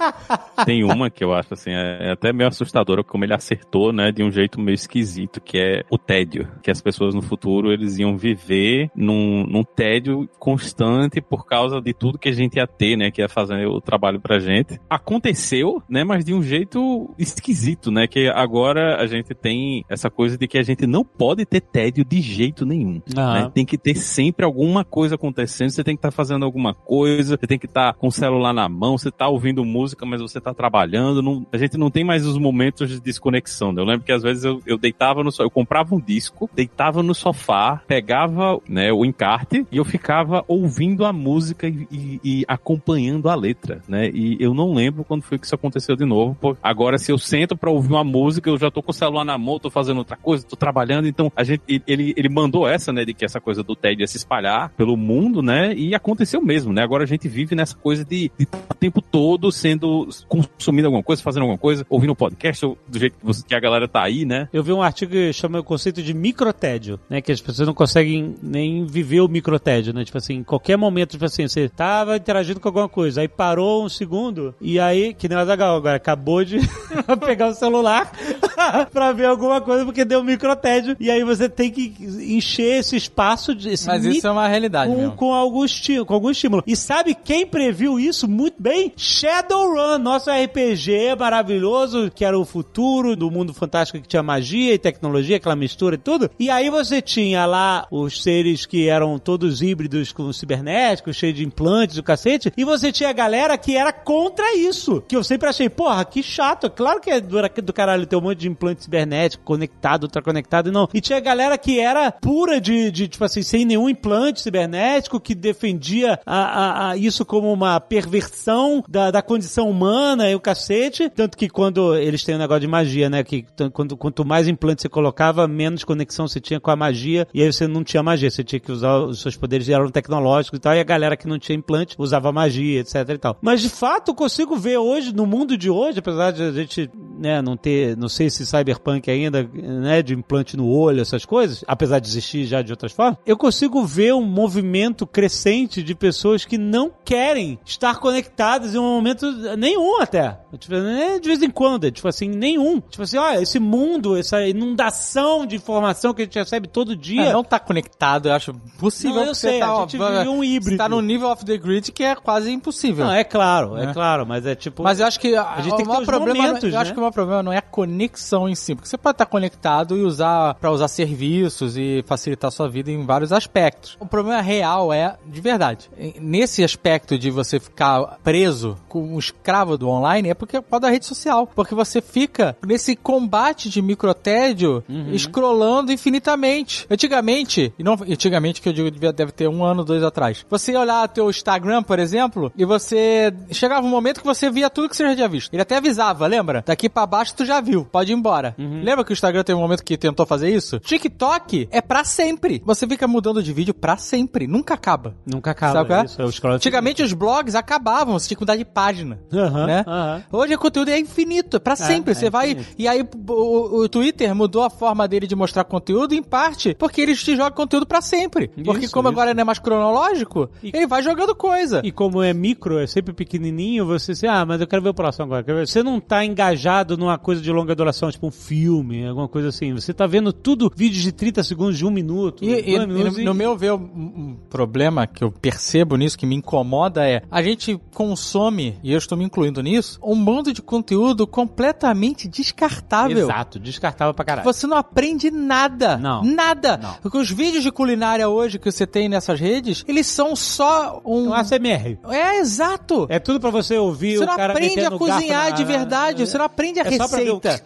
[0.64, 4.10] Tem uma que eu acho assim, é é até meio assustadora como ele acertou, né,
[4.12, 6.48] de um jeito meio esquisito, que é o tédio.
[6.62, 11.92] Que as pessoas no futuro eles iam viver num, num tédio constante por causa de
[11.92, 14.78] tudo que a gente ia ter, né, que ia fazer o trabalho pra gente.
[14.88, 20.38] Aconteceu, né, mas de um jeito esquisito, né, que agora a gente tem essa coisa
[20.38, 23.00] de que a gente não pode ter tédio de jeito nenhum.
[23.16, 23.34] Aham.
[23.44, 23.50] né?
[23.52, 27.46] Tem que ter sempre alguma coisa acontecendo, você tem que estar fazendo alguma coisa, você
[27.46, 30.54] tem que estar com o celular na mão, você tá ouvindo música, mas você tá
[30.54, 31.20] trabalhando.
[31.22, 33.72] não- a gente não tem mais os momentos de desconexão.
[33.72, 33.80] né?
[33.82, 37.02] Eu lembro que às vezes eu, eu deitava no sofá, eu comprava um disco, deitava
[37.02, 42.44] no sofá, pegava né, o encarte e eu ficava ouvindo a música e, e- e
[42.48, 44.08] acompanhando a letra, né?
[44.12, 46.36] E eu não lembro quando foi que isso aconteceu de novo.
[46.62, 49.36] Agora, se eu sento pra ouvir uma música, eu já tô com o celular na
[49.38, 51.06] mão, tô fazendo outra coisa, tô trabalhando.
[51.08, 54.06] Então, a gente, ele, ele mandou essa, né, de que essa coisa do TED ia
[54.06, 55.74] se espalhar pelo mundo, né?
[55.74, 56.82] E aconteceu mesmo, né?
[56.82, 61.22] Agora a gente vive nessa coisa de, de o tempo todo sendo consumindo alguma coisa,
[61.22, 64.02] fazendo alguma coisa, ouvindo um podcast, ou do jeito que, você- que a galera tá
[64.02, 64.48] aí, né?
[64.52, 67.20] Eu vi um artigo que chama o conceito de microtédio, né?
[67.20, 70.04] Que as pessoas não conseguem nem viver o microtédio, né?
[70.04, 71.68] Tipo assim, em qualquer momento, tipo assim, você
[72.10, 75.76] tava interagindo com alguma coisa, aí parou um segundo, e aí, que nem o Azaghal
[75.76, 76.58] agora, acabou de
[77.24, 78.10] pegar o celular
[78.92, 82.96] pra ver alguma coisa porque deu um microtédio, e aí você tem que encher esse
[82.96, 86.62] espaço, de, esse Mas isso é uma realidade com, com, algum estímulo, com algum estímulo.
[86.66, 88.92] E sabe quem previu isso muito bem?
[88.96, 94.78] Shadowrun, nosso RPG maravilhoso, que era o futuro do mundo fantástico que tinha magia e
[94.78, 96.30] tecnologia, aquela mistura e tudo.
[96.38, 101.44] E aí você tinha lá os seres que eram todos híbridos com cibernéticos, cheios de
[101.44, 102.52] implantes, o cacete.
[102.56, 105.02] E você tinha a galera que era contra isso.
[105.06, 106.70] Que eu sempre achei, porra, que chato.
[106.70, 110.72] Claro que é do, do caralho ter um monte de implante cibernético, conectado, ultraconectado, e
[110.72, 110.88] não.
[110.92, 115.34] E tinha galera que era pura de, de tipo assim, sem nenhum implante cibernético, que
[115.34, 121.08] defendia a, a, a isso como uma perversão da, da condição humana e o cacete.
[121.10, 123.22] Tanto que quando eles têm um negócio de magia, né?
[123.22, 127.42] Que quando, quanto mais implante você colocava, menos conexão você tinha com a magia, e
[127.42, 130.60] aí você não tinha magia, você tinha que usar os seus poderes eram tecnológicos e
[130.60, 133.36] tal, e a galera que não tinha implante usava magia, etc e tal.
[133.40, 136.90] Mas de fato eu consigo ver hoje, no mundo de hoje, apesar de a gente,
[137.18, 141.64] né, não ter, não sei se cyberpunk ainda, né, de implante no olho, essas coisas,
[141.66, 146.44] apesar de existir já de outras formas, eu consigo ver um movimento crescente de pessoas
[146.44, 150.38] que não querem estar conectadas em um momento nenhum até.
[150.58, 152.80] Tipo, nem de vez em quando, é tipo assim, nenhum.
[152.80, 157.32] Tipo assim, olha, esse mundo, essa inundação de informação que a gente recebe todo dia.
[157.32, 159.16] Não tá conectado, eu acho possível.
[159.16, 160.70] Não, eu sei, tá, a gente vive um híbrido.
[160.70, 163.04] Você tá no nível off the grid que é quase impossível.
[163.06, 163.92] Não, é claro, é É.
[163.92, 164.82] claro, mas é tipo.
[164.82, 166.76] Mas eu acho que a gente tem que ter problema, momentos, eu né?
[166.78, 169.26] acho que o maior problema não é a conexão em si, porque você pode estar
[169.26, 173.96] conectado e usar para usar serviços e facilitar a sua vida em vários aspectos.
[174.00, 175.90] O problema real é, de verdade,
[176.20, 180.70] nesse aspecto de você ficar preso como um escravo do online é porque é por
[180.70, 185.16] causa da rede social, porque você fica nesse combate de microtédio Uhum.
[185.18, 186.86] scrollando infinitamente.
[186.90, 190.44] Antigamente, e não antigamente que eu digo devia- deve ter um ano, dois atrás.
[190.48, 194.70] Você ia olhar teu Instagram, por exemplo, e você chegava um momento que você via
[194.70, 195.52] tudo que você já tinha visto.
[195.52, 196.62] Ele até avisava, lembra?
[196.66, 198.54] Daqui pra baixo tu já viu, pode ir embora.
[198.58, 198.82] Uhum.
[198.82, 200.78] Lembra que o Instagram teve um momento que tentou fazer isso?
[200.80, 202.62] TikTok é pra sempre.
[202.64, 205.14] Você fica mudando de vídeo pra sempre, nunca acaba.
[205.26, 205.72] Nunca acaba.
[205.72, 206.04] Sabe qual é?
[206.04, 209.18] isso, é Antigamente os blogs acabavam, você tinha que mudar de página.
[209.32, 209.84] Aham, né?
[209.86, 210.22] aham.
[210.32, 212.12] Hoje o conteúdo é infinito, é pra sempre.
[212.12, 212.52] é você vai.
[212.52, 212.74] infinito.
[212.78, 217.00] E aí o, o Twitter mudou a forma dele de mostrar conteúdo, em parte, porque
[217.00, 218.48] eles te jogam conteúdo pra sempre.
[218.48, 219.18] porque Isso, como isso.
[219.18, 221.49] agora não é mais cronológico, E- ele vai jogando coisa.
[221.84, 224.94] E como é micro, é sempre pequenininho, você se, ah, mas eu quero ver o
[224.94, 225.66] próximo agora.
[225.66, 229.72] Você não tá engajado numa coisa de longa duração, tipo um filme, alguma coisa assim.
[229.74, 232.94] Você tá vendo tudo vídeos de 30 segundos, de um minuto, E, e- e no,
[233.24, 237.42] no meu ver, um, um problema que eu percebo nisso, que me incomoda é a
[237.42, 243.18] gente consome, e eu estou me incluindo nisso, um bando de conteúdo completamente descartável.
[243.18, 244.44] Exato, descartável pra caralho.
[244.44, 245.96] Você não aprende nada.
[245.96, 246.22] Não.
[246.24, 246.76] Nada.
[246.76, 246.94] Não.
[247.02, 251.28] Porque os vídeos de culinária hoje que você tem nessas redes, eles são só um.
[251.30, 251.98] Um ASMR.
[252.08, 253.06] É, exato.
[253.08, 255.56] É tudo pra você ouvir Você o não cara aprende a metendo garfo cozinhar na-
[255.56, 257.62] de verdade, você não aprende a É o- receita.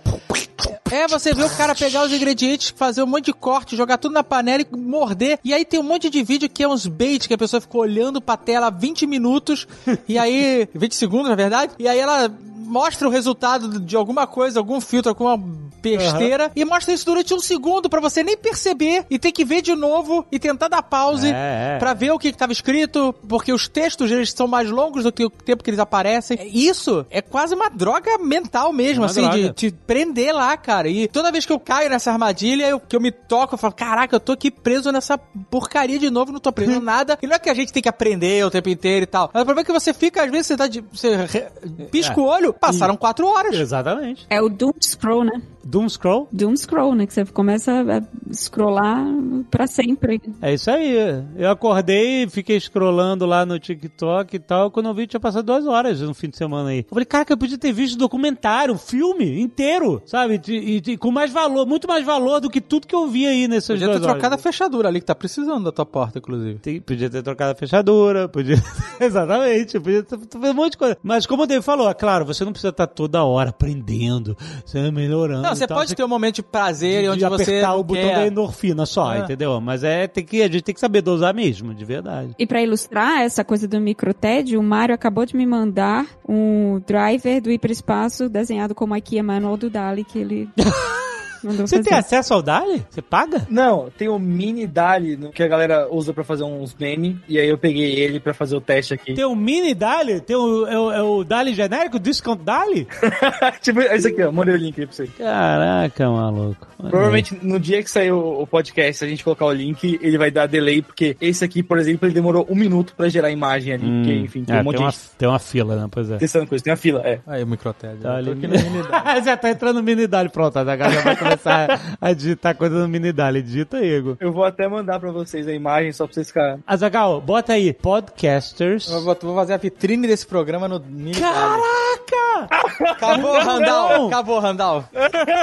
[0.91, 4.13] É, você vê o cara pegar os ingredientes, fazer um monte de corte, jogar tudo
[4.13, 5.39] na panela e morder.
[5.43, 7.81] E aí tem um monte de vídeo que é uns bait que a pessoa ficou
[7.81, 9.67] olhando pra tela 20 minutos.
[10.09, 10.69] e aí.
[10.75, 11.73] 20 segundos, na verdade.
[11.79, 12.31] E aí ela
[12.65, 16.51] mostra o resultado de alguma coisa, algum filtro, alguma besteira.
[16.57, 19.05] E mostra isso durante um segundo pra você nem perceber.
[19.11, 21.79] E ter que ver de novo e tentar dar pause É, é.
[21.79, 23.15] pra ver o que estava escrito.
[23.29, 26.39] Porque os textos eles são mais longos do que o tempo que eles aparecem.
[26.53, 29.37] Isso é quase uma droga mental mesmo, Uma assim, droga.
[29.37, 30.89] de te prender lá, cara.
[30.89, 33.75] E toda vez que eu caio nessa armadilha, eu, que eu me toco, eu falo,
[33.75, 37.19] caraca, eu tô aqui preso nessa porcaria de novo, não tô aprendendo nada.
[37.21, 39.31] E não é que a gente tem que aprender o tempo inteiro e tal.
[39.33, 41.51] Mas o problema é que você fica, às vezes, você, tá de, você
[41.91, 43.55] pisca o olho, passaram quatro horas.
[43.55, 44.27] Exatamente.
[44.31, 45.43] É o Doom Scroll, né?
[45.65, 46.29] Doom Scroll.
[46.33, 47.07] Doom Scroll, né?
[47.07, 49.05] Que você começa a scrollar
[49.51, 50.21] pra sempre.
[50.43, 50.95] É isso aí.
[51.37, 54.71] Eu acordei, fiquei scrollando lá no TikTok e tal.
[54.71, 56.79] Quando eu vi, tinha passado duas horas no fim de semana aí.
[56.81, 60.41] Eu falei, cara, que eu podia ter visto documentário, filme inteiro, sabe?
[60.49, 63.27] E, e- e com mais valor, muito mais valor do que tudo que eu vi
[63.27, 66.19] aí nessas Podia duas ter trocado a fechadura ali, que tá precisando da tua porta,
[66.19, 66.59] inclusive.
[66.59, 68.57] Tem- podia ter trocado a fechadura, podia.
[69.01, 70.97] Exatamente, podia ter ter feito um monte de coisa.
[71.03, 74.91] Mas como o David falou, é claro, você não precisa estar toda hora aprendendo, você
[74.91, 75.43] melhorando.
[75.43, 75.77] Não, você e tal.
[75.79, 78.15] pode ter um momento de prazer de, onde de você apertar o botão quer.
[78.17, 79.19] da endorfina só, É.
[79.21, 79.61] entendeu?
[79.61, 82.31] Mas é tem que a gente tem que saber dosar mesmo, de verdade.
[82.39, 87.41] E pra ilustrar essa coisa do microtédio, o Mário acabou de me mandar um driver
[87.41, 90.49] do hiperespaço desenhado como a IKEA Manual do Dali que ele
[91.45, 92.85] Você tem acesso ao DALI?
[92.91, 93.47] Você paga?
[93.51, 97.39] Não, tem o mini DALI no- que a galera usa pra fazer uns memes, e
[97.39, 99.15] aí eu peguei ele pra fazer o teste aqui.
[99.15, 100.21] Tem o mini DALI?
[100.21, 101.99] Tem o, é o, é o DALI genérico?
[101.99, 102.87] Discount DALI?
[103.61, 105.07] tipo, é isso aqui, ó, mandei o link aí pra você.
[105.07, 106.67] Caraca, maluco.
[106.79, 110.19] Provavelmente no dia que sair o, o podcast, se a gente colocar o link, ele
[110.19, 113.31] vai dar delay, porque esse aqui, por exemplo, ele demorou um minuto pra gerar a
[113.31, 115.77] imagem ali, porque, enfim, tem É, um monte tem, uma, de gente tem uma fila,
[115.77, 115.89] né?
[115.91, 116.17] Pois é.
[116.19, 117.21] testando coisa, tem a fila, é.
[117.27, 117.99] Aí, o microtédio.
[118.01, 118.31] Tá ali.
[118.33, 119.25] aqui no mini dali.
[119.25, 120.57] Já tá entrando no mini DALI, pronto.
[120.59, 123.43] A galera vai começar a digitar coisa no mini DALI.
[123.43, 124.17] Digita aí, Igor.
[124.21, 126.63] Eu vou até mandar pra vocês a imagem, só pra vocês ficarem...
[126.67, 128.91] Azagal, bota aí, podcasters.
[128.91, 131.23] Eu vou, vou fazer a vitrine desse programa no mini dali.
[131.23, 132.65] Caraca!
[132.91, 134.07] Acabou, Randall.
[134.09, 134.85] Acabou, Randall.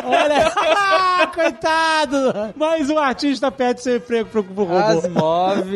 [0.05, 0.51] Olha,
[1.33, 2.53] coitado!
[2.55, 4.77] Mais um artista perde seu emprego pro, pro robô.
[4.77, 5.67] Asimov.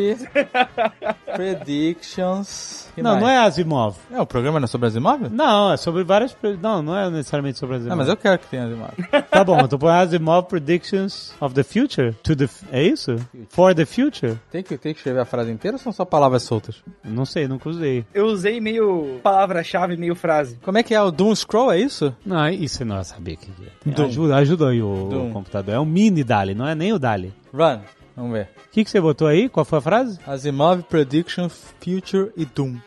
[1.34, 2.85] Predictions.
[2.96, 3.22] Que Não, mais?
[3.22, 3.94] não é Asimov.
[4.10, 5.28] É, o programa não é sobre Asimov?
[5.30, 6.34] Não, é sobre várias.
[6.62, 7.90] Não, não é necessariamente sobre Asimov.
[7.90, 8.90] Não, mas eu quero que tenha Asimov.
[9.30, 12.14] Tá bom, tu põe Asimov Predictions of the Future?
[12.22, 12.48] To the...
[12.72, 13.16] É isso?
[13.50, 14.38] For the Future?
[14.50, 16.82] Tem que, tem que escrever a frase inteira ou são só palavras soltas?
[17.04, 18.06] Não sei, nunca usei.
[18.14, 20.58] Eu usei meio palavra-chave, meio frase.
[20.64, 21.02] Como é que é?
[21.02, 22.14] O Doom Scroll, é isso?
[22.24, 24.02] Não, isso eu não sabia que é.
[24.02, 25.28] Ajuda, ajuda aí o, Doom.
[25.28, 25.74] o computador.
[25.74, 27.34] É um mini Dali, não é nem o Dali.
[27.52, 27.80] Run.
[28.16, 28.48] Vamos ver.
[28.68, 29.48] O que, que você botou aí?
[29.48, 30.18] Qual foi a frase?
[30.26, 32.78] Asimov Prediction Future e Doom.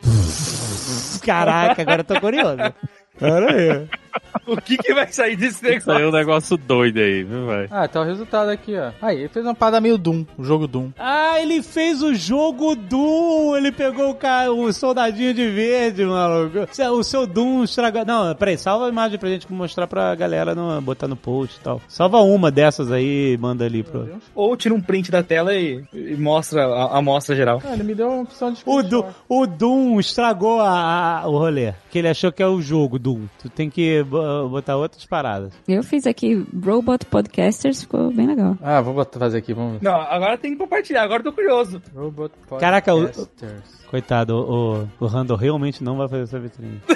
[1.24, 2.58] Caraca, agora eu tô curioso.
[3.20, 3.88] Pera aí.
[4.46, 6.10] O que que vai sair desse negócio?
[6.10, 7.68] um negócio doido aí, viu, velho?
[7.72, 8.92] Ah, tá o resultado aqui, ó.
[9.00, 10.90] Aí, ele fez uma parada meio Doom, o jogo Doom.
[10.98, 13.56] Ah, ele fez o jogo Doom.
[13.56, 14.50] Ele pegou o, ca...
[14.52, 16.68] o soldadinho de verde, maluco.
[16.92, 18.04] O seu Doom estragou.
[18.04, 20.82] Não, peraí, salva a imagem pra gente mostrar pra galera no...
[20.82, 21.80] botar no post e tal.
[21.88, 24.10] Salva uma dessas aí e manda ali pro.
[24.34, 27.62] Ou tira um print da tela e, e mostra a amostra geral.
[27.64, 31.38] Ah, ele me deu uma opção de O, Du- o Doom estragou a, a- o
[31.38, 31.74] rolê.
[31.90, 33.26] Que ele achou que é o jogo Doom.
[33.42, 35.52] Tu tem que bo- botar outras paradas.
[35.68, 38.56] Eu fiz aqui Robot Podcasters, ficou bem legal.
[38.62, 39.84] Ah, vou botar, fazer aqui, vamos ver.
[39.86, 41.82] Não, agora tem que compartilhar, agora eu tô curioso.
[41.96, 43.79] Robot Caraca, o- Podcasters.
[43.90, 46.80] Coitado, o, o, o Randall realmente não vai fazer essa vitrine.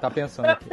[0.00, 0.66] Tá pensando aqui.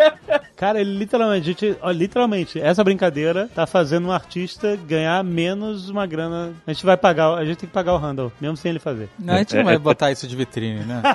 [0.56, 6.06] Cara, ele literalmente, gente, ó, literalmente, essa brincadeira tá fazendo um artista ganhar menos uma
[6.06, 6.54] grana.
[6.66, 9.10] A gente vai pagar, a gente tem que pagar o Randall, mesmo sem ele fazer.
[9.20, 11.02] Não, a gente não vai botar isso de vitrine, né?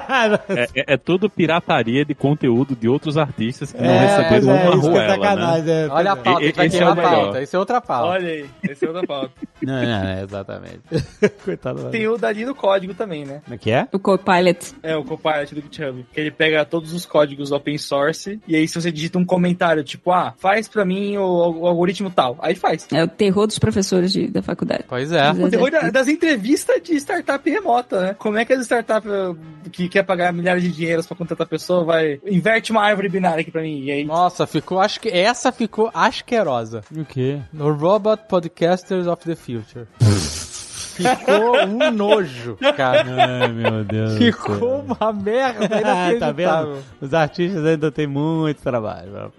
[0.49, 4.69] É, é- é tudo pirataria de conteúdo de outros artistas que não É, receberam é,
[4.69, 5.09] uma isso é ruela, né?
[5.15, 5.71] sacanagem.
[5.73, 6.23] é, Olha a é.
[6.23, 7.43] pauta, vai é o a pauta.
[7.43, 8.07] Isso é outra pauta.
[8.09, 9.31] Olha aí, esse é outra pauta.
[9.63, 10.81] Não, não, é, exatamente.
[11.45, 11.83] Coitado.
[11.85, 13.41] do Tem o dali do código também, né?
[13.45, 13.89] Como é que é?
[13.93, 14.75] O Copilot.
[14.83, 16.07] É, o Copilot do GitHub.
[16.13, 19.85] Que ele pega todos os códigos open source e aí se você digita um comentário,
[19.85, 21.23] tipo, ah, faz pra mim o,
[21.61, 22.37] o algoritmo tal.
[22.41, 22.87] Aí faz.
[22.93, 24.85] É o terror dos professores de- da faculdade.
[24.89, 25.31] Pois é.
[25.31, 25.93] O terror da- exércitos.
[25.93, 28.15] das entrevistas de startup remota, né?
[28.19, 29.35] Como é que as startups eh,
[29.73, 32.21] que quer pagar milhares de dinheiros pra contratar pessoa vai...
[32.27, 33.81] Inverte uma árvore binária aqui pra mim.
[33.83, 34.05] E aí...
[34.05, 36.83] Nossa, ficou, acho que essa ficou asquerosa.
[36.97, 37.39] O quê?
[37.53, 39.87] No Robot Podcasters of the Future.
[41.03, 43.05] Ficou um nojo, cara.
[43.43, 44.19] Ai, meu Deus.
[44.19, 46.75] Ficou uma merda tá inacreditável.
[46.75, 46.85] vendo?
[47.01, 49.33] Os artistas ainda têm muito trabalho.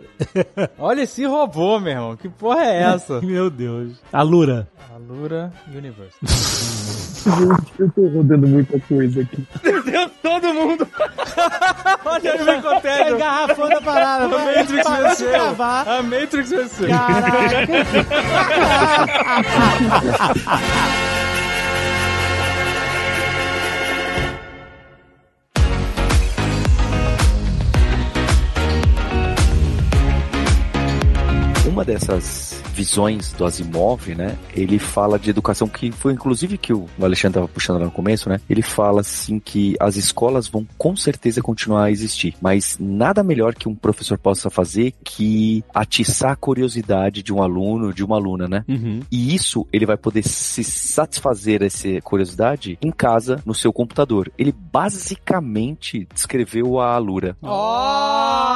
[0.78, 2.16] Olha esse robô, meu irmão.
[2.16, 3.20] Que porra é essa?
[3.30, 3.94] Meu Deus.
[4.12, 4.68] A Lura.
[4.96, 6.16] Alura Universe.
[7.78, 9.46] Eu tô rodando muita coisa aqui.
[9.64, 10.88] Meu Deus, todo mundo...
[12.06, 13.16] Olha ele me É contendo.
[13.16, 14.26] engarrafando a parada.
[14.26, 15.30] A Matrix venceu.
[15.62, 16.88] A Matrix venceu.
[16.90, 17.68] Caraca.
[31.80, 34.38] Uma dessas visões do Asimov, né?
[34.54, 38.28] Ele fala de educação que foi inclusive que o Alexandre estava puxando lá no começo,
[38.28, 38.42] né?
[38.50, 43.56] Ele fala assim que as escolas vão com certeza continuar a existir, mas nada melhor
[43.56, 48.46] que um professor possa fazer que atiçar a curiosidade de um aluno, de uma aluna,
[48.50, 48.66] né?
[48.68, 49.00] Uhum.
[49.10, 54.30] E isso ele vai poder se satisfazer essa curiosidade em casa, no seu computador.
[54.38, 57.38] Ele basicamente descreveu a Alura.
[57.42, 58.50] Olha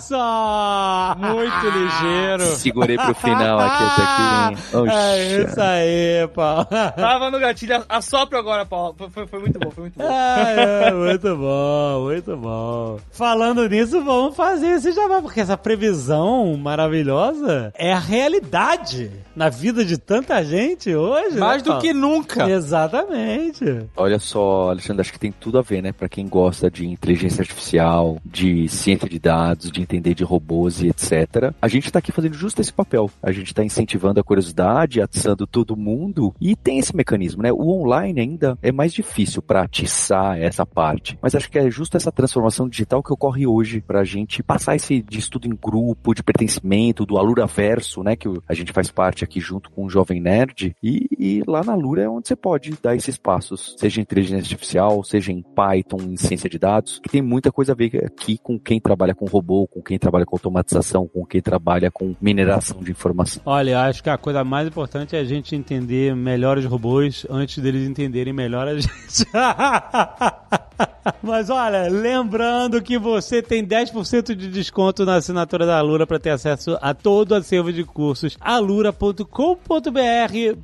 [0.00, 1.14] só!
[1.18, 2.42] Muito ligeiro.
[2.56, 4.36] Segurei pro final aqui até aqui.
[4.96, 6.66] É isso aí, Paulo.
[6.96, 7.84] Tava no gatilho.
[7.88, 8.94] Assopra agora, Paulo.
[8.98, 10.04] Foi, foi- foi muito bom, foi muito bom.
[10.08, 12.98] Ah, é, muito bom, muito bom.
[13.10, 19.84] Falando nisso, vamos fazer esse jabá, porque essa previsão maravilhosa é a realidade na vida
[19.84, 21.36] de tanta gente hoje.
[21.38, 22.48] Mais né, do que nunca.
[22.48, 23.64] Exatamente.
[23.96, 25.92] Olha só, Alexandre, acho que tem tudo a ver, né?
[25.92, 30.88] Pra quem gosta de inteligência artificial, de ciência de dados, de entender de robôs e
[30.88, 31.52] etc.
[31.60, 33.10] A gente tá aqui fazendo justo esse papel.
[33.22, 37.52] A gente tá incentivando a curiosidade, atiçando todo mundo e tem esse mecanismo, né?
[37.52, 41.18] O online ainda é mais difícil pra atiçar essa parte.
[41.20, 45.02] Mas acho que é justo essa transformação digital que ocorre hoje pra gente passar esse
[45.02, 48.16] de estudo em grupo, de pertencimento, do Alura Verso, né?
[48.16, 50.76] Que a gente faz parte aqui junto com o Jovem Nerd.
[50.82, 54.42] E, e lá na Alura é onde você pode dar esses passos, seja em inteligência
[54.42, 58.38] artificial, seja em Python, em ciência de dados, que tem muita coisa a ver aqui
[58.38, 62.82] com quem trabalha com robô, com quem trabalha com automatização, com quem trabalha com mineração
[62.82, 63.42] de informação.
[63.44, 67.62] Olha, acho que a coisa mais importante é a gente entender melhor os robôs antes
[67.62, 69.26] deles entenderem melhor a gente.
[71.22, 76.30] Mas olha, lembrando que você tem 10% de desconto na assinatura da Alura para ter
[76.30, 78.36] acesso a todo o acervo de cursos.
[78.40, 79.26] alura.com.br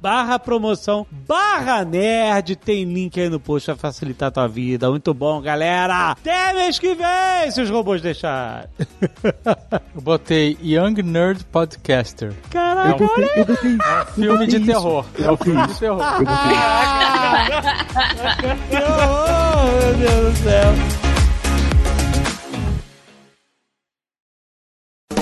[0.01, 2.57] barra promoção barra nerd.
[2.57, 4.91] Tem link aí no post pra facilitar a tua vida.
[4.91, 6.11] Muito bom, galera.
[6.11, 8.69] Até mês que vem, se os robôs deixarem.
[9.95, 12.33] Eu botei Young Nerd Podcaster.
[12.51, 13.45] Caraca, olha aí.
[14.15, 15.05] Filme de terror.
[15.19, 16.03] É um filme de terror.
[18.71, 20.72] Que horror, meu Deus do céu.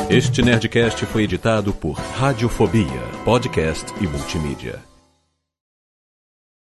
[0.09, 2.87] Este Nerdcast foi editado por Radiofobia,
[3.23, 4.90] podcast e multimídia.